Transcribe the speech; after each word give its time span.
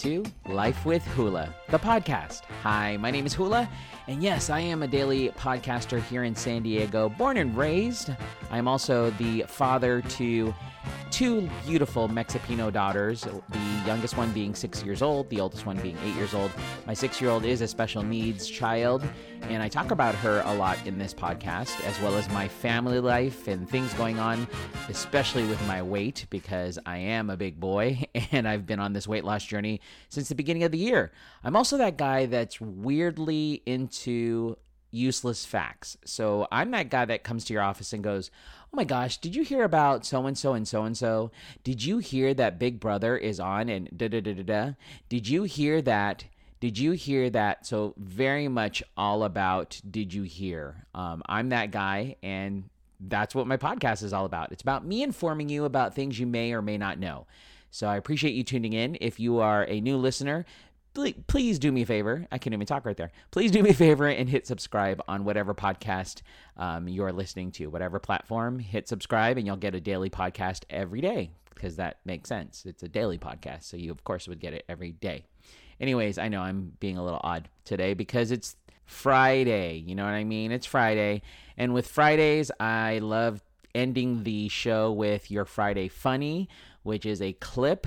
to 0.00 0.24
Life 0.46 0.86
with 0.86 1.04
Hula, 1.08 1.54
the 1.68 1.78
podcast. 1.78 2.44
Hi, 2.62 2.96
my 2.96 3.10
name 3.10 3.26
is 3.26 3.34
Hula, 3.34 3.68
and 4.08 4.22
yes, 4.22 4.48
I 4.48 4.60
am 4.60 4.82
a 4.82 4.88
daily 4.88 5.28
podcaster 5.28 6.02
here 6.02 6.24
in 6.24 6.34
San 6.34 6.62
Diego, 6.62 7.10
born 7.10 7.36
and 7.36 7.54
raised. 7.54 8.08
I 8.50 8.56
am 8.56 8.66
also 8.66 9.10
the 9.10 9.44
father 9.46 10.00
to 10.00 10.54
two 11.10 11.48
beautiful 11.66 12.08
Mexipino 12.08 12.72
daughters, 12.72 13.22
the 13.22 13.58
youngest 13.86 14.16
one 14.16 14.32
being 14.32 14.54
six 14.54 14.82
years 14.82 15.02
old, 15.02 15.28
the 15.30 15.40
oldest 15.40 15.66
one 15.66 15.76
being 15.78 15.96
eight 16.04 16.14
years 16.14 16.34
old. 16.34 16.50
My 16.86 16.94
six 16.94 17.20
year 17.20 17.30
old 17.30 17.44
is 17.44 17.60
a 17.60 17.68
special 17.68 18.02
needs 18.02 18.48
child, 18.48 19.02
and 19.42 19.62
I 19.62 19.68
talk 19.68 19.90
about 19.90 20.14
her 20.16 20.42
a 20.46 20.54
lot 20.54 20.78
in 20.86 20.98
this 20.98 21.12
podcast, 21.12 21.84
as 21.84 22.00
well 22.00 22.16
as 22.16 22.28
my 22.30 22.48
family 22.48 23.00
life 23.00 23.48
and 23.48 23.68
things 23.68 23.92
going 23.94 24.18
on, 24.18 24.46
especially 24.88 25.46
with 25.46 25.60
my 25.66 25.82
weight, 25.82 26.26
because 26.30 26.78
I 26.86 26.98
am 26.98 27.30
a 27.30 27.36
big 27.36 27.60
boy 27.60 28.04
and 28.32 28.48
I've 28.48 28.66
been 28.66 28.80
on 28.80 28.92
this 28.92 29.06
weight 29.06 29.24
loss 29.24 29.44
journey 29.44 29.80
since 30.08 30.28
the 30.28 30.34
beginning 30.34 30.62
of 30.62 30.72
the 30.72 30.78
year. 30.78 31.12
I'm 31.44 31.56
also 31.56 31.76
that 31.78 31.96
guy 31.96 32.26
that's 32.26 32.60
weirdly 32.60 33.62
into 33.66 34.56
useless 34.90 35.44
facts. 35.44 35.96
So 36.04 36.46
I'm 36.50 36.70
that 36.72 36.90
guy 36.90 37.04
that 37.04 37.24
comes 37.24 37.44
to 37.44 37.52
your 37.52 37.62
office 37.62 37.92
and 37.92 38.02
goes, 38.02 38.30
Oh 38.72 38.76
my 38.76 38.84
gosh, 38.84 39.16
did 39.16 39.34
you 39.34 39.42
hear 39.42 39.64
about 39.64 40.06
so 40.06 40.26
and 40.26 40.38
so 40.38 40.52
and 40.52 40.66
so 40.66 40.84
and 40.84 40.96
so? 40.96 41.30
Did 41.64 41.84
you 41.84 41.98
hear 41.98 42.34
that 42.34 42.58
Big 42.58 42.78
Brother 42.78 43.16
is 43.16 43.40
on 43.40 43.68
and 43.68 43.88
da 43.96 44.08
da 44.08 44.20
da 44.20 44.34
da 44.34 44.42
da? 44.42 44.72
Did 45.08 45.28
you 45.28 45.42
hear 45.42 45.82
that? 45.82 46.24
Did 46.60 46.78
you 46.78 46.92
hear 46.92 47.30
that? 47.30 47.66
So, 47.66 47.94
very 47.96 48.46
much 48.46 48.82
all 48.96 49.24
about 49.24 49.80
did 49.90 50.12
you 50.12 50.24
hear? 50.24 50.84
Um, 50.94 51.22
I'm 51.24 51.48
that 51.48 51.70
guy, 51.70 52.16
and 52.22 52.68
that's 53.00 53.34
what 53.34 53.46
my 53.46 53.56
podcast 53.56 54.02
is 54.02 54.12
all 54.12 54.26
about. 54.26 54.52
It's 54.52 54.60
about 54.60 54.84
me 54.84 55.02
informing 55.02 55.48
you 55.48 55.64
about 55.64 55.94
things 55.94 56.20
you 56.20 56.26
may 56.26 56.52
or 56.52 56.60
may 56.60 56.76
not 56.76 56.98
know. 56.98 57.26
So, 57.70 57.88
I 57.88 57.96
appreciate 57.96 58.34
you 58.34 58.44
tuning 58.44 58.74
in. 58.74 58.98
If 59.00 59.18
you 59.18 59.38
are 59.38 59.64
a 59.64 59.80
new 59.80 59.96
listener, 59.96 60.44
please 60.94 61.58
do 61.58 61.70
me 61.72 61.82
a 61.82 61.86
favor. 61.86 62.26
I 62.30 62.38
can't 62.38 62.54
even 62.54 62.66
talk 62.66 62.84
right 62.84 62.96
there. 62.96 63.12
Please 63.30 63.50
do 63.50 63.62
me 63.62 63.70
a 63.70 63.74
favor 63.74 64.06
and 64.06 64.28
hit 64.28 64.46
subscribe 64.46 65.02
on 65.08 65.24
whatever 65.24 65.54
podcast 65.54 66.22
um, 66.56 66.88
you're 66.88 67.12
listening 67.12 67.52
to, 67.52 67.68
whatever 67.68 67.98
platform. 67.98 68.58
Hit 68.58 68.88
subscribe, 68.88 69.38
and 69.38 69.46
you'll 69.46 69.56
get 69.56 69.74
a 69.74 69.80
daily 69.80 70.10
podcast 70.10 70.64
every 70.68 71.00
day 71.00 71.30
because 71.54 71.76
that 71.76 71.98
makes 72.04 72.28
sense. 72.28 72.64
It's 72.66 72.82
a 72.82 72.88
daily 72.88 73.18
podcast, 73.18 73.64
so 73.64 73.76
you 73.76 73.90
of 73.90 74.04
course 74.04 74.26
would 74.28 74.40
get 74.40 74.54
it 74.54 74.64
every 74.68 74.92
day. 74.92 75.24
Anyways, 75.80 76.18
I 76.18 76.28
know 76.28 76.40
I'm 76.40 76.72
being 76.80 76.98
a 76.98 77.04
little 77.04 77.20
odd 77.22 77.48
today 77.64 77.94
because 77.94 78.30
it's 78.30 78.56
Friday. 78.84 79.76
You 79.76 79.94
know 79.94 80.04
what 80.04 80.10
I 80.10 80.24
mean? 80.24 80.52
It's 80.52 80.66
Friday, 80.66 81.22
and 81.56 81.72
with 81.74 81.86
Fridays, 81.86 82.50
I 82.58 82.98
love 82.98 83.42
ending 83.74 84.24
the 84.24 84.48
show 84.48 84.90
with 84.90 85.30
your 85.30 85.44
Friday 85.44 85.88
funny, 85.88 86.48
which 86.82 87.06
is 87.06 87.22
a 87.22 87.32
clip 87.34 87.86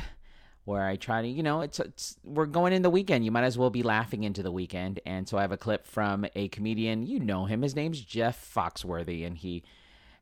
where 0.65 0.83
I 0.83 0.95
try 0.95 1.21
to, 1.21 1.27
you 1.27 1.43
know, 1.43 1.61
it's, 1.61 1.79
it's 1.79 2.17
we're 2.23 2.45
going 2.45 2.73
in 2.73 2.81
the 2.81 2.89
weekend. 2.89 3.25
You 3.25 3.31
might 3.31 3.43
as 3.43 3.57
well 3.57 3.69
be 3.69 3.83
laughing 3.83 4.23
into 4.23 4.43
the 4.43 4.51
weekend. 4.51 4.99
And 5.05 5.27
so 5.27 5.37
I 5.37 5.41
have 5.41 5.51
a 5.51 5.57
clip 5.57 5.85
from 5.85 6.25
a 6.35 6.47
comedian. 6.49 7.05
You 7.05 7.19
know 7.19 7.45
him. 7.45 7.61
His 7.61 7.75
name's 7.75 8.01
Jeff 8.01 8.51
Foxworthy, 8.53 9.25
and 9.25 9.37
he 9.37 9.63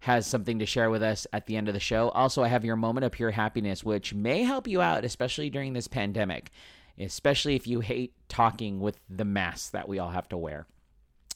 has 0.02 0.26
something 0.26 0.58
to 0.58 0.66
share 0.66 0.90
with 0.90 1.04
us 1.04 1.28
at 1.32 1.46
the 1.46 1.56
end 1.56 1.68
of 1.68 1.76
the 1.76 1.80
show. 1.80 2.10
Also, 2.10 2.44
I 2.44 2.48
have 2.48 2.66
your 2.66 2.76
moment 2.76 3.06
of 3.06 3.12
pure 3.12 3.32
happiness, 3.32 3.84
which 3.84 4.16
may 4.16 4.44
help 4.44 4.68
you 4.68 4.82
out, 4.82 5.06
especially 5.06 5.52
during 5.52 5.74
this 5.74 5.88
pandemic, 5.88 6.50
especially 6.98 7.56
if 7.56 7.68
you 7.68 7.82
hate 7.82 8.14
talking 8.28 8.80
with 8.80 9.00
the 9.10 9.26
masks 9.26 9.70
that 9.70 9.88
we 9.88 10.00
all 10.00 10.10
have 10.10 10.28
to 10.30 10.38
wear. 10.38 10.66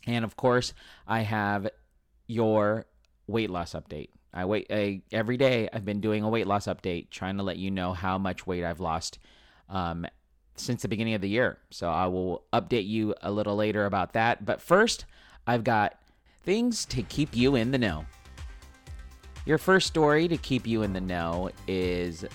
And 0.08 0.26
of 0.26 0.36
course, 0.36 0.74
I 1.08 1.22
have 1.22 1.70
your 2.26 2.86
weight 3.28 3.52
loss 3.52 3.74
update. 3.74 4.10
I 4.36 4.46
wait 4.46 4.68
I, 4.70 5.02
every 5.12 5.38
day. 5.38 5.70
I've 5.72 5.86
been 5.86 6.02
doing 6.02 6.24
a 6.24 6.30
weight 6.30 6.46
loss 6.46 6.66
update, 6.66 7.10
trying 7.10 7.38
to 7.38 7.44
let 7.44 7.58
you 7.58 7.72
know 7.72 7.94
how 7.94 8.18
much 8.18 8.46
weight 8.46 8.66
I've 8.66 8.82
lost 8.82 9.18
um, 9.70 10.06
since 10.56 10.82
the 10.82 10.90
beginning 10.90 11.14
of 11.14 11.22
the 11.22 11.30
year. 11.30 11.58
So 11.72 11.90
I 11.90 12.08
will 12.08 12.44
update 12.52 12.86
you 12.86 13.16
a 13.22 13.32
little 13.32 13.56
later 13.56 13.86
about 13.86 14.14
that. 14.14 14.46
But 14.46 14.62
first, 14.62 15.06
I've 15.48 15.64
got 15.64 15.98
things 16.44 16.86
to 16.86 17.02
keep 17.02 17.36
you 17.36 17.56
in 17.56 17.72
the 17.72 17.78
know. 17.78 18.06
Your 19.46 19.58
first 19.58 19.88
story 19.88 20.28
to 20.28 20.38
keep 20.38 20.68
you 20.68 20.82
in 20.82 20.92
the 20.92 21.02
know 21.02 21.52
is 21.68 22.26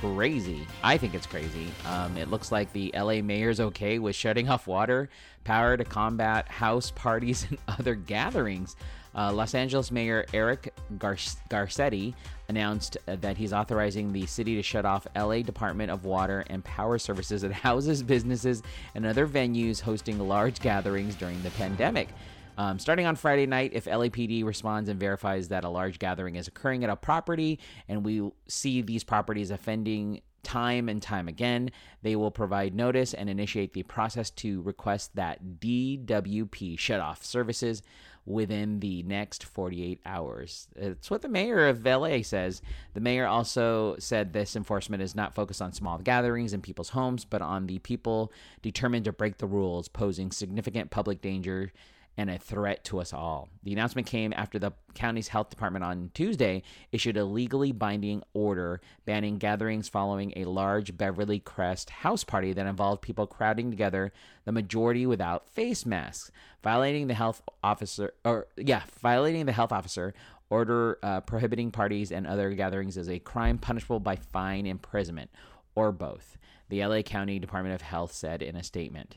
crazy. 0.00 0.66
I 0.82 0.96
think 0.96 1.14
it's 1.14 1.26
crazy. 1.26 1.68
Um, 1.86 2.16
it 2.16 2.30
looks 2.30 2.50
like 2.50 2.72
the 2.72 2.92
LA 2.94 3.20
mayor's 3.20 3.60
okay 3.60 3.98
with 3.98 4.16
shutting 4.16 4.48
off 4.48 4.66
water 4.66 5.08
power 5.44 5.76
to 5.76 5.84
combat 5.84 6.48
house 6.48 6.90
parties 6.90 7.46
and 7.50 7.58
other 7.68 7.94
gatherings. 7.94 8.76
Uh, 9.14 9.32
Los 9.32 9.54
Angeles 9.54 9.90
Mayor 9.90 10.24
Eric 10.32 10.72
Gar- 10.98 11.16
Garcetti 11.50 12.14
announced 12.48 12.96
that 13.06 13.36
he's 13.36 13.52
authorizing 13.52 14.12
the 14.12 14.24
city 14.26 14.54
to 14.54 14.62
shut 14.62 14.84
off 14.84 15.06
LA 15.16 15.42
Department 15.42 15.90
of 15.90 16.04
Water 16.04 16.44
and 16.48 16.64
Power 16.64 16.98
Services 16.98 17.42
that 17.42 17.52
houses 17.68 18.02
businesses 18.02 18.62
and 18.94 19.04
other 19.04 19.26
venues 19.26 19.80
hosting 19.80 20.18
large 20.18 20.60
gatherings 20.60 21.14
during 21.16 21.42
the 21.42 21.50
pandemic. 21.50 22.08
Um, 22.60 22.78
starting 22.78 23.06
on 23.06 23.16
Friday 23.16 23.46
night, 23.46 23.70
if 23.72 23.86
LAPD 23.86 24.44
responds 24.44 24.90
and 24.90 25.00
verifies 25.00 25.48
that 25.48 25.64
a 25.64 25.70
large 25.70 25.98
gathering 25.98 26.36
is 26.36 26.46
occurring 26.46 26.84
at 26.84 26.90
a 26.90 26.94
property 26.94 27.58
and 27.88 28.04
we 28.04 28.30
see 28.48 28.82
these 28.82 29.02
properties 29.02 29.50
offending 29.50 30.20
time 30.42 30.90
and 30.90 31.00
time 31.00 31.26
again, 31.26 31.70
they 32.02 32.16
will 32.16 32.30
provide 32.30 32.74
notice 32.74 33.14
and 33.14 33.30
initiate 33.30 33.72
the 33.72 33.82
process 33.84 34.28
to 34.28 34.60
request 34.60 35.16
that 35.16 35.58
DWP 35.58 36.78
shut 36.78 37.00
off 37.00 37.24
services 37.24 37.82
within 38.26 38.80
the 38.80 39.04
next 39.04 39.42
48 39.42 39.98
hours. 40.04 40.68
It's 40.76 41.10
what 41.10 41.22
the 41.22 41.30
mayor 41.30 41.66
of 41.66 41.86
LA 41.86 42.20
says. 42.20 42.60
The 42.92 43.00
mayor 43.00 43.26
also 43.26 43.96
said 43.98 44.34
this 44.34 44.54
enforcement 44.54 45.02
is 45.02 45.14
not 45.14 45.34
focused 45.34 45.62
on 45.62 45.72
small 45.72 45.96
gatherings 45.96 46.52
in 46.52 46.60
people's 46.60 46.90
homes, 46.90 47.24
but 47.24 47.40
on 47.40 47.68
the 47.68 47.78
people 47.78 48.30
determined 48.60 49.06
to 49.06 49.12
break 49.12 49.38
the 49.38 49.46
rules, 49.46 49.88
posing 49.88 50.30
significant 50.30 50.90
public 50.90 51.22
danger 51.22 51.72
and 52.20 52.28
a 52.28 52.38
threat 52.38 52.84
to 52.84 53.00
us 53.00 53.14
all. 53.14 53.48
The 53.62 53.72
announcement 53.72 54.06
came 54.06 54.34
after 54.36 54.58
the 54.58 54.72
county's 54.92 55.28
health 55.28 55.48
department 55.48 55.86
on 55.86 56.10
Tuesday 56.12 56.62
issued 56.92 57.16
a 57.16 57.24
legally 57.24 57.72
binding 57.72 58.22
order 58.34 58.82
banning 59.06 59.38
gatherings 59.38 59.88
following 59.88 60.34
a 60.36 60.44
large 60.44 60.98
Beverly 60.98 61.38
Crest 61.38 61.88
house 61.88 62.22
party 62.22 62.52
that 62.52 62.66
involved 62.66 63.00
people 63.00 63.26
crowding 63.26 63.70
together, 63.70 64.12
the 64.44 64.52
majority 64.52 65.06
without 65.06 65.48
face 65.48 65.86
masks, 65.86 66.30
violating 66.62 67.06
the 67.06 67.14
health 67.14 67.40
officer 67.64 68.12
or 68.22 68.48
yeah, 68.58 68.82
violating 69.00 69.46
the 69.46 69.52
health 69.52 69.72
officer 69.72 70.12
order 70.50 70.98
uh, 71.02 71.22
prohibiting 71.22 71.70
parties 71.70 72.12
and 72.12 72.26
other 72.26 72.50
gatherings 72.50 72.98
as 72.98 73.08
a 73.08 73.18
crime 73.18 73.56
punishable 73.56 74.00
by 74.00 74.16
fine 74.16 74.66
imprisonment 74.66 75.30
or 75.74 75.90
both. 75.90 76.36
The 76.68 76.84
LA 76.84 77.00
County 77.00 77.38
Department 77.38 77.74
of 77.74 77.80
Health 77.80 78.12
said 78.12 78.42
in 78.42 78.56
a 78.56 78.62
statement. 78.62 79.16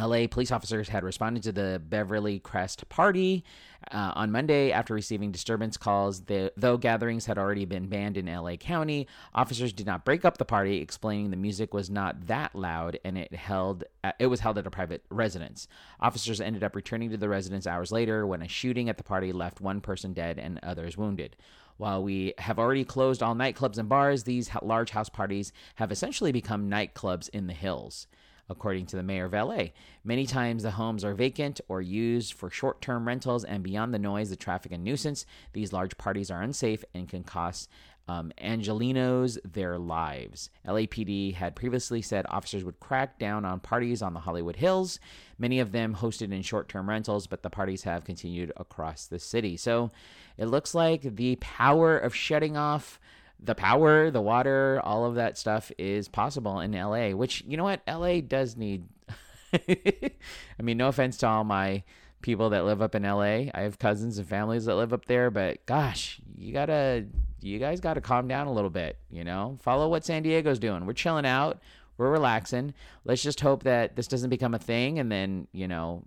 LA 0.00 0.26
police 0.26 0.50
officers 0.50 0.88
had 0.88 1.04
responded 1.04 1.42
to 1.42 1.52
the 1.52 1.80
Beverly 1.84 2.38
Crest 2.38 2.88
party 2.88 3.44
uh, 3.92 4.12
on 4.14 4.32
Monday 4.32 4.72
after 4.72 4.94
receiving 4.94 5.30
disturbance 5.30 5.76
calls. 5.76 6.22
The, 6.22 6.52
though 6.56 6.78
gatherings 6.78 7.26
had 7.26 7.36
already 7.36 7.66
been 7.66 7.86
banned 7.86 8.16
in 8.16 8.26
LA 8.26 8.56
County, 8.56 9.06
officers 9.34 9.72
did 9.72 9.86
not 9.86 10.04
break 10.04 10.24
up 10.24 10.38
the 10.38 10.44
party, 10.44 10.78
explaining 10.78 11.30
the 11.30 11.36
music 11.36 11.74
was 11.74 11.90
not 11.90 12.26
that 12.28 12.54
loud 12.54 12.98
and 13.04 13.18
it 13.18 13.34
held 13.34 13.84
uh, 14.02 14.12
it 14.18 14.26
was 14.26 14.40
held 14.40 14.56
at 14.56 14.66
a 14.66 14.70
private 14.70 15.04
residence. 15.10 15.68
Officers 16.00 16.40
ended 16.40 16.64
up 16.64 16.74
returning 16.74 17.10
to 17.10 17.18
the 17.18 17.28
residence 17.28 17.66
hours 17.66 17.92
later 17.92 18.26
when 18.26 18.42
a 18.42 18.48
shooting 18.48 18.88
at 18.88 18.96
the 18.96 19.04
party 19.04 19.32
left 19.32 19.60
one 19.60 19.80
person 19.80 20.14
dead 20.14 20.38
and 20.38 20.58
others 20.62 20.96
wounded. 20.96 21.36
While 21.76 22.02
we 22.02 22.34
have 22.38 22.58
already 22.58 22.84
closed 22.84 23.22
all 23.22 23.34
nightclubs 23.34 23.78
and 23.78 23.88
bars, 23.88 24.24
these 24.24 24.50
large 24.62 24.90
house 24.90 25.08
parties 25.08 25.52
have 25.76 25.92
essentially 25.92 26.32
become 26.32 26.70
nightclubs 26.70 27.28
in 27.30 27.46
the 27.46 27.54
hills 27.54 28.06
according 28.50 28.84
to 28.86 28.96
the 28.96 29.02
mayor 29.02 29.24
of 29.24 29.32
LA. 29.32 29.68
Many 30.04 30.26
times 30.26 30.62
the 30.62 30.72
homes 30.72 31.04
are 31.04 31.14
vacant 31.14 31.60
or 31.68 31.80
used 31.80 32.34
for 32.34 32.50
short 32.50 32.82
term 32.82 33.06
rentals, 33.06 33.44
and 33.44 33.62
beyond 33.62 33.94
the 33.94 33.98
noise, 33.98 34.28
the 34.28 34.36
traffic, 34.36 34.72
and 34.72 34.84
nuisance, 34.84 35.24
these 35.52 35.72
large 35.72 35.96
parties 35.96 36.30
are 36.30 36.42
unsafe 36.42 36.84
and 36.92 37.08
can 37.08 37.22
cost 37.22 37.70
um, 38.08 38.32
Angelenos 38.42 39.38
their 39.44 39.78
lives. 39.78 40.50
LAPD 40.66 41.34
had 41.34 41.54
previously 41.54 42.02
said 42.02 42.26
officers 42.28 42.64
would 42.64 42.80
crack 42.80 43.20
down 43.20 43.44
on 43.44 43.60
parties 43.60 44.02
on 44.02 44.14
the 44.14 44.20
Hollywood 44.20 44.56
Hills, 44.56 44.98
many 45.38 45.60
of 45.60 45.70
them 45.70 45.94
hosted 45.94 46.32
in 46.32 46.42
short 46.42 46.68
term 46.68 46.88
rentals, 46.88 47.28
but 47.28 47.42
the 47.42 47.50
parties 47.50 47.84
have 47.84 48.04
continued 48.04 48.52
across 48.56 49.06
the 49.06 49.20
city. 49.20 49.56
So 49.56 49.92
it 50.36 50.46
looks 50.46 50.74
like 50.74 51.02
the 51.02 51.36
power 51.36 51.96
of 51.96 52.14
shutting 52.14 52.56
off 52.56 52.98
the 53.42 53.54
power, 53.54 54.10
the 54.10 54.20
water, 54.20 54.80
all 54.84 55.04
of 55.04 55.14
that 55.14 55.38
stuff 55.38 55.72
is 55.78 56.08
possible 56.08 56.60
in 56.60 56.72
LA, 56.72 57.10
which, 57.10 57.42
you 57.46 57.56
know 57.56 57.64
what? 57.64 57.82
LA 57.88 58.20
does 58.20 58.56
need. 58.56 58.86
I 59.52 60.62
mean, 60.62 60.76
no 60.76 60.88
offense 60.88 61.16
to 61.18 61.26
all 61.26 61.44
my 61.44 61.82
people 62.22 62.50
that 62.50 62.64
live 62.64 62.82
up 62.82 62.94
in 62.94 63.02
LA. 63.02 63.48
I 63.54 63.62
have 63.62 63.78
cousins 63.78 64.18
and 64.18 64.28
families 64.28 64.66
that 64.66 64.76
live 64.76 64.92
up 64.92 65.06
there, 65.06 65.30
but 65.30 65.64
gosh, 65.66 66.20
you 66.36 66.52
gotta, 66.52 67.06
you 67.40 67.58
guys 67.58 67.80
gotta 67.80 68.00
calm 68.00 68.28
down 68.28 68.46
a 68.46 68.52
little 68.52 68.70
bit, 68.70 68.98
you 69.10 69.24
know? 69.24 69.56
Follow 69.62 69.88
what 69.88 70.04
San 70.04 70.22
Diego's 70.22 70.58
doing. 70.58 70.84
We're 70.84 70.92
chilling 70.92 71.26
out, 71.26 71.60
we're 71.96 72.10
relaxing. 72.10 72.74
Let's 73.04 73.22
just 73.22 73.40
hope 73.40 73.62
that 73.62 73.96
this 73.96 74.06
doesn't 74.06 74.30
become 74.30 74.54
a 74.54 74.58
thing 74.58 74.98
and 74.98 75.10
then, 75.10 75.48
you 75.52 75.66
know, 75.66 76.04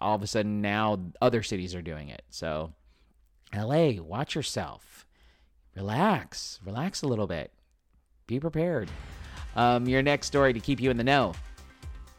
all 0.00 0.14
of 0.14 0.22
a 0.22 0.26
sudden 0.26 0.60
now 0.60 1.00
other 1.22 1.42
cities 1.42 1.74
are 1.74 1.82
doing 1.82 2.10
it. 2.10 2.22
So, 2.28 2.74
LA, 3.54 3.92
watch 4.02 4.34
yourself 4.34 5.03
relax, 5.74 6.60
relax 6.64 7.02
a 7.02 7.06
little 7.06 7.26
bit. 7.26 7.52
Be 8.26 8.40
prepared. 8.40 8.90
Um, 9.56 9.86
your 9.86 10.02
next 10.02 10.26
story 10.26 10.52
to 10.52 10.60
keep 10.60 10.80
you 10.80 10.90
in 10.90 10.96
the 10.96 11.04
know. 11.04 11.34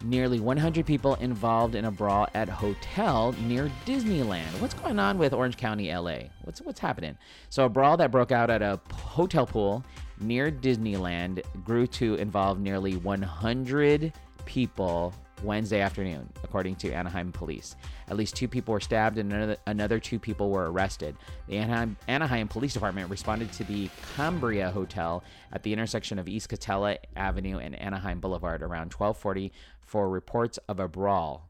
Nearly 0.03 0.39
100 0.39 0.85
people 0.85 1.15
involved 1.15 1.73
in 1.73 1.85
a 1.85 1.91
brawl 1.91 2.27
at 2.33 2.47
hotel 2.47 3.33
near 3.47 3.71
Disneyland. 3.85 4.59
What's 4.59 4.73
going 4.73 4.99
on 4.99 5.17
with 5.17 5.33
Orange 5.33 5.57
County, 5.57 5.91
LA? 5.91 6.29
What's 6.43 6.61
what's 6.61 6.79
happening? 6.79 7.17
So 7.49 7.65
a 7.65 7.69
brawl 7.69 7.97
that 7.97 8.11
broke 8.11 8.31
out 8.31 8.49
at 8.49 8.61
a 8.61 8.79
hotel 8.93 9.47
pool 9.47 9.83
near 10.19 10.51
Disneyland 10.51 11.41
grew 11.63 11.87
to 11.87 12.15
involve 12.15 12.59
nearly 12.59 12.97
100 12.97 14.13
people 14.45 15.13
Wednesday 15.43 15.81
afternoon, 15.81 16.29
according 16.43 16.75
to 16.77 16.91
Anaheim 16.91 17.31
police. 17.31 17.75
At 18.09 18.17
least 18.17 18.35
two 18.35 18.47
people 18.47 18.73
were 18.73 18.79
stabbed 18.79 19.17
and 19.17 19.31
another, 19.31 19.57
another 19.67 19.99
two 19.99 20.19
people 20.19 20.49
were 20.49 20.71
arrested. 20.71 21.15
The 21.47 21.57
Anaheim, 21.57 21.97
Anaheim 22.07 22.47
Police 22.47 22.73
Department 22.73 23.09
responded 23.09 23.51
to 23.53 23.63
the 23.63 23.89
Cambria 24.15 24.71
Hotel 24.71 25.23
at 25.51 25.63
the 25.63 25.73
intersection 25.73 26.19
of 26.19 26.27
East 26.27 26.49
Katella 26.49 26.97
Avenue 27.15 27.57
and 27.57 27.75
Anaheim 27.79 28.19
Boulevard 28.19 28.61
around 28.61 28.93
1240 28.93 29.51
for 29.81 30.09
reports 30.09 30.57
of 30.67 30.79
a 30.79 30.87
brawl. 30.87 31.49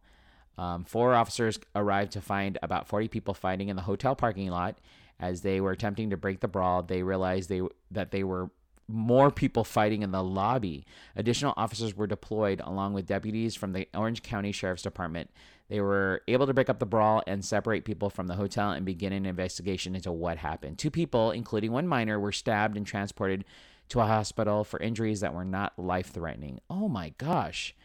Um, 0.58 0.86
four 0.86 1.14
officers 1.14 1.60
arrived 1.76 2.14
to 2.14 2.22
find 2.22 2.58
about 2.64 2.88
40 2.88 3.08
people 3.10 3.34
fighting 3.34 3.70
in 3.70 3.76
the 3.76 3.82
hotel 3.82 4.16
parking 4.16 4.50
lot. 4.50 4.78
As 5.20 5.42
they 5.42 5.62
were 5.62 5.72
attempting 5.72 6.10
to 6.10 6.18
break 6.18 6.42
the 6.42 6.48
brawl, 6.48 6.84
they 6.84 7.02
realized 7.02 7.50
they 7.50 7.62
that 7.92 8.12
they 8.12 8.24
were 8.24 8.50
more 8.88 9.32
people 9.32 9.64
fighting 9.64 10.04
in 10.04 10.12
the 10.12 10.24
lobby. 10.24 10.86
Additional 11.16 11.54
officers 11.58 11.96
were 11.96 12.08
deployed 12.08 12.62
along 12.64 12.94
with 12.94 13.08
deputies 13.08 13.56
from 13.56 13.74
the 13.74 13.88
Orange 13.94 14.22
County 14.22 14.52
Sheriff's 14.52 14.84
Department. 14.84 15.30
They 15.70 15.82
were 15.82 16.22
able 16.28 16.46
to 16.46 16.54
break 16.54 16.70
up 16.70 16.80
the 16.80 16.86
brawl 16.86 17.24
and 17.26 17.44
separate 17.44 17.86
people 17.86 18.10
from 18.12 18.28
the 18.28 18.36
hotel 18.36 18.72
and 18.72 18.86
begin 18.86 19.14
an 19.14 19.26
investigation 19.26 19.96
into 19.96 20.12
what 20.12 20.38
happened. 20.38 20.78
Two 20.78 20.92
people, 20.92 21.32
including 21.32 21.72
one 21.72 21.88
minor, 21.88 22.20
were 22.20 22.32
stabbed 22.32 22.78
and 22.78 22.86
transported 22.86 23.46
to 23.90 24.00
a 24.00 24.06
hospital 24.06 24.64
for 24.64 24.80
injuries 24.80 25.22
that 25.22 25.34
were 25.34 25.46
not 25.46 25.78
life 25.80 26.12
threatening. 26.12 26.60
Oh 26.70 26.88
my 26.88 27.14
gosh. 27.18 27.76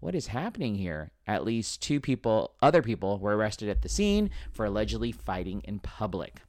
What 0.00 0.14
is 0.14 0.28
happening 0.28 0.76
here? 0.76 1.10
At 1.26 1.44
least 1.44 1.82
two 1.82 2.00
people, 2.00 2.54
other 2.62 2.80
people, 2.82 3.18
were 3.18 3.36
arrested 3.36 3.68
at 3.68 3.82
the 3.82 3.88
scene 3.88 4.30
for 4.50 4.64
allegedly 4.64 5.12
fighting 5.12 5.60
in 5.64 5.78
public. 5.78 6.40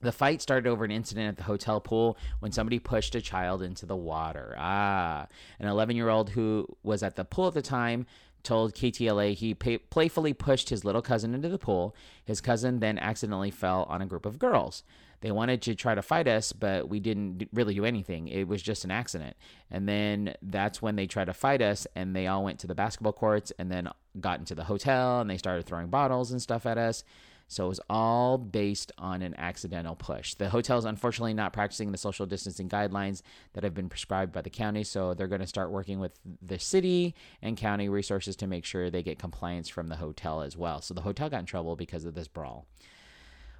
The 0.00 0.12
fight 0.12 0.40
started 0.40 0.68
over 0.68 0.84
an 0.84 0.90
incident 0.90 1.28
at 1.28 1.36
the 1.36 1.42
hotel 1.44 1.80
pool 1.80 2.16
when 2.38 2.52
somebody 2.52 2.78
pushed 2.78 3.14
a 3.14 3.20
child 3.20 3.62
into 3.62 3.84
the 3.84 3.96
water. 3.96 4.54
Ah, 4.56 5.26
an 5.58 5.68
11 5.68 5.96
year 5.96 6.08
old 6.08 6.30
who 6.30 6.66
was 6.82 7.02
at 7.02 7.16
the 7.16 7.24
pool 7.24 7.48
at 7.48 7.54
the 7.54 7.62
time 7.62 8.06
told 8.44 8.74
KTLA 8.74 9.34
he 9.34 9.54
pay- 9.54 9.78
playfully 9.78 10.32
pushed 10.32 10.70
his 10.70 10.84
little 10.84 11.02
cousin 11.02 11.34
into 11.34 11.48
the 11.48 11.58
pool. 11.58 11.96
His 12.24 12.40
cousin 12.40 12.78
then 12.78 12.98
accidentally 12.98 13.50
fell 13.50 13.84
on 13.88 14.00
a 14.00 14.06
group 14.06 14.24
of 14.24 14.38
girls. 14.38 14.84
They 15.20 15.32
wanted 15.32 15.62
to 15.62 15.74
try 15.74 15.96
to 15.96 16.02
fight 16.02 16.28
us, 16.28 16.52
but 16.52 16.88
we 16.88 17.00
didn't 17.00 17.48
really 17.52 17.74
do 17.74 17.84
anything. 17.84 18.28
It 18.28 18.46
was 18.46 18.62
just 18.62 18.84
an 18.84 18.92
accident. 18.92 19.36
And 19.68 19.88
then 19.88 20.34
that's 20.40 20.80
when 20.80 20.94
they 20.94 21.08
tried 21.08 21.24
to 21.24 21.34
fight 21.34 21.60
us, 21.60 21.88
and 21.96 22.14
they 22.14 22.28
all 22.28 22.44
went 22.44 22.60
to 22.60 22.68
the 22.68 22.74
basketball 22.74 23.12
courts 23.12 23.52
and 23.58 23.70
then 23.70 23.88
got 24.20 24.38
into 24.38 24.54
the 24.54 24.64
hotel 24.64 25.20
and 25.20 25.28
they 25.28 25.36
started 25.36 25.64
throwing 25.66 25.88
bottles 25.88 26.30
and 26.30 26.40
stuff 26.40 26.66
at 26.66 26.78
us. 26.78 27.04
So 27.50 27.64
it 27.64 27.68
was 27.68 27.80
all 27.88 28.36
based 28.36 28.92
on 28.98 29.22
an 29.22 29.34
accidental 29.38 29.96
push. 29.96 30.34
The 30.34 30.50
hotel 30.50 30.76
is 30.76 30.84
unfortunately 30.84 31.32
not 31.32 31.54
practicing 31.54 31.90
the 31.90 31.98
social 31.98 32.26
distancing 32.26 32.68
guidelines 32.68 33.22
that 33.54 33.64
have 33.64 33.72
been 33.72 33.88
prescribed 33.88 34.32
by 34.32 34.42
the 34.42 34.50
county, 34.50 34.84
so 34.84 35.14
they're 35.14 35.26
going 35.26 35.40
to 35.40 35.46
start 35.46 35.70
working 35.70 35.98
with 35.98 36.12
the 36.42 36.58
city 36.58 37.14
and 37.40 37.56
county 37.56 37.88
resources 37.88 38.36
to 38.36 38.46
make 38.46 38.66
sure 38.66 38.90
they 38.90 39.02
get 39.02 39.18
compliance 39.18 39.68
from 39.68 39.88
the 39.88 39.96
hotel 39.96 40.42
as 40.42 40.58
well. 40.58 40.82
So 40.82 40.92
the 40.92 41.00
hotel 41.00 41.30
got 41.30 41.40
in 41.40 41.46
trouble 41.46 41.74
because 41.74 42.04
of 42.04 42.14
this 42.14 42.28
brawl. 42.28 42.66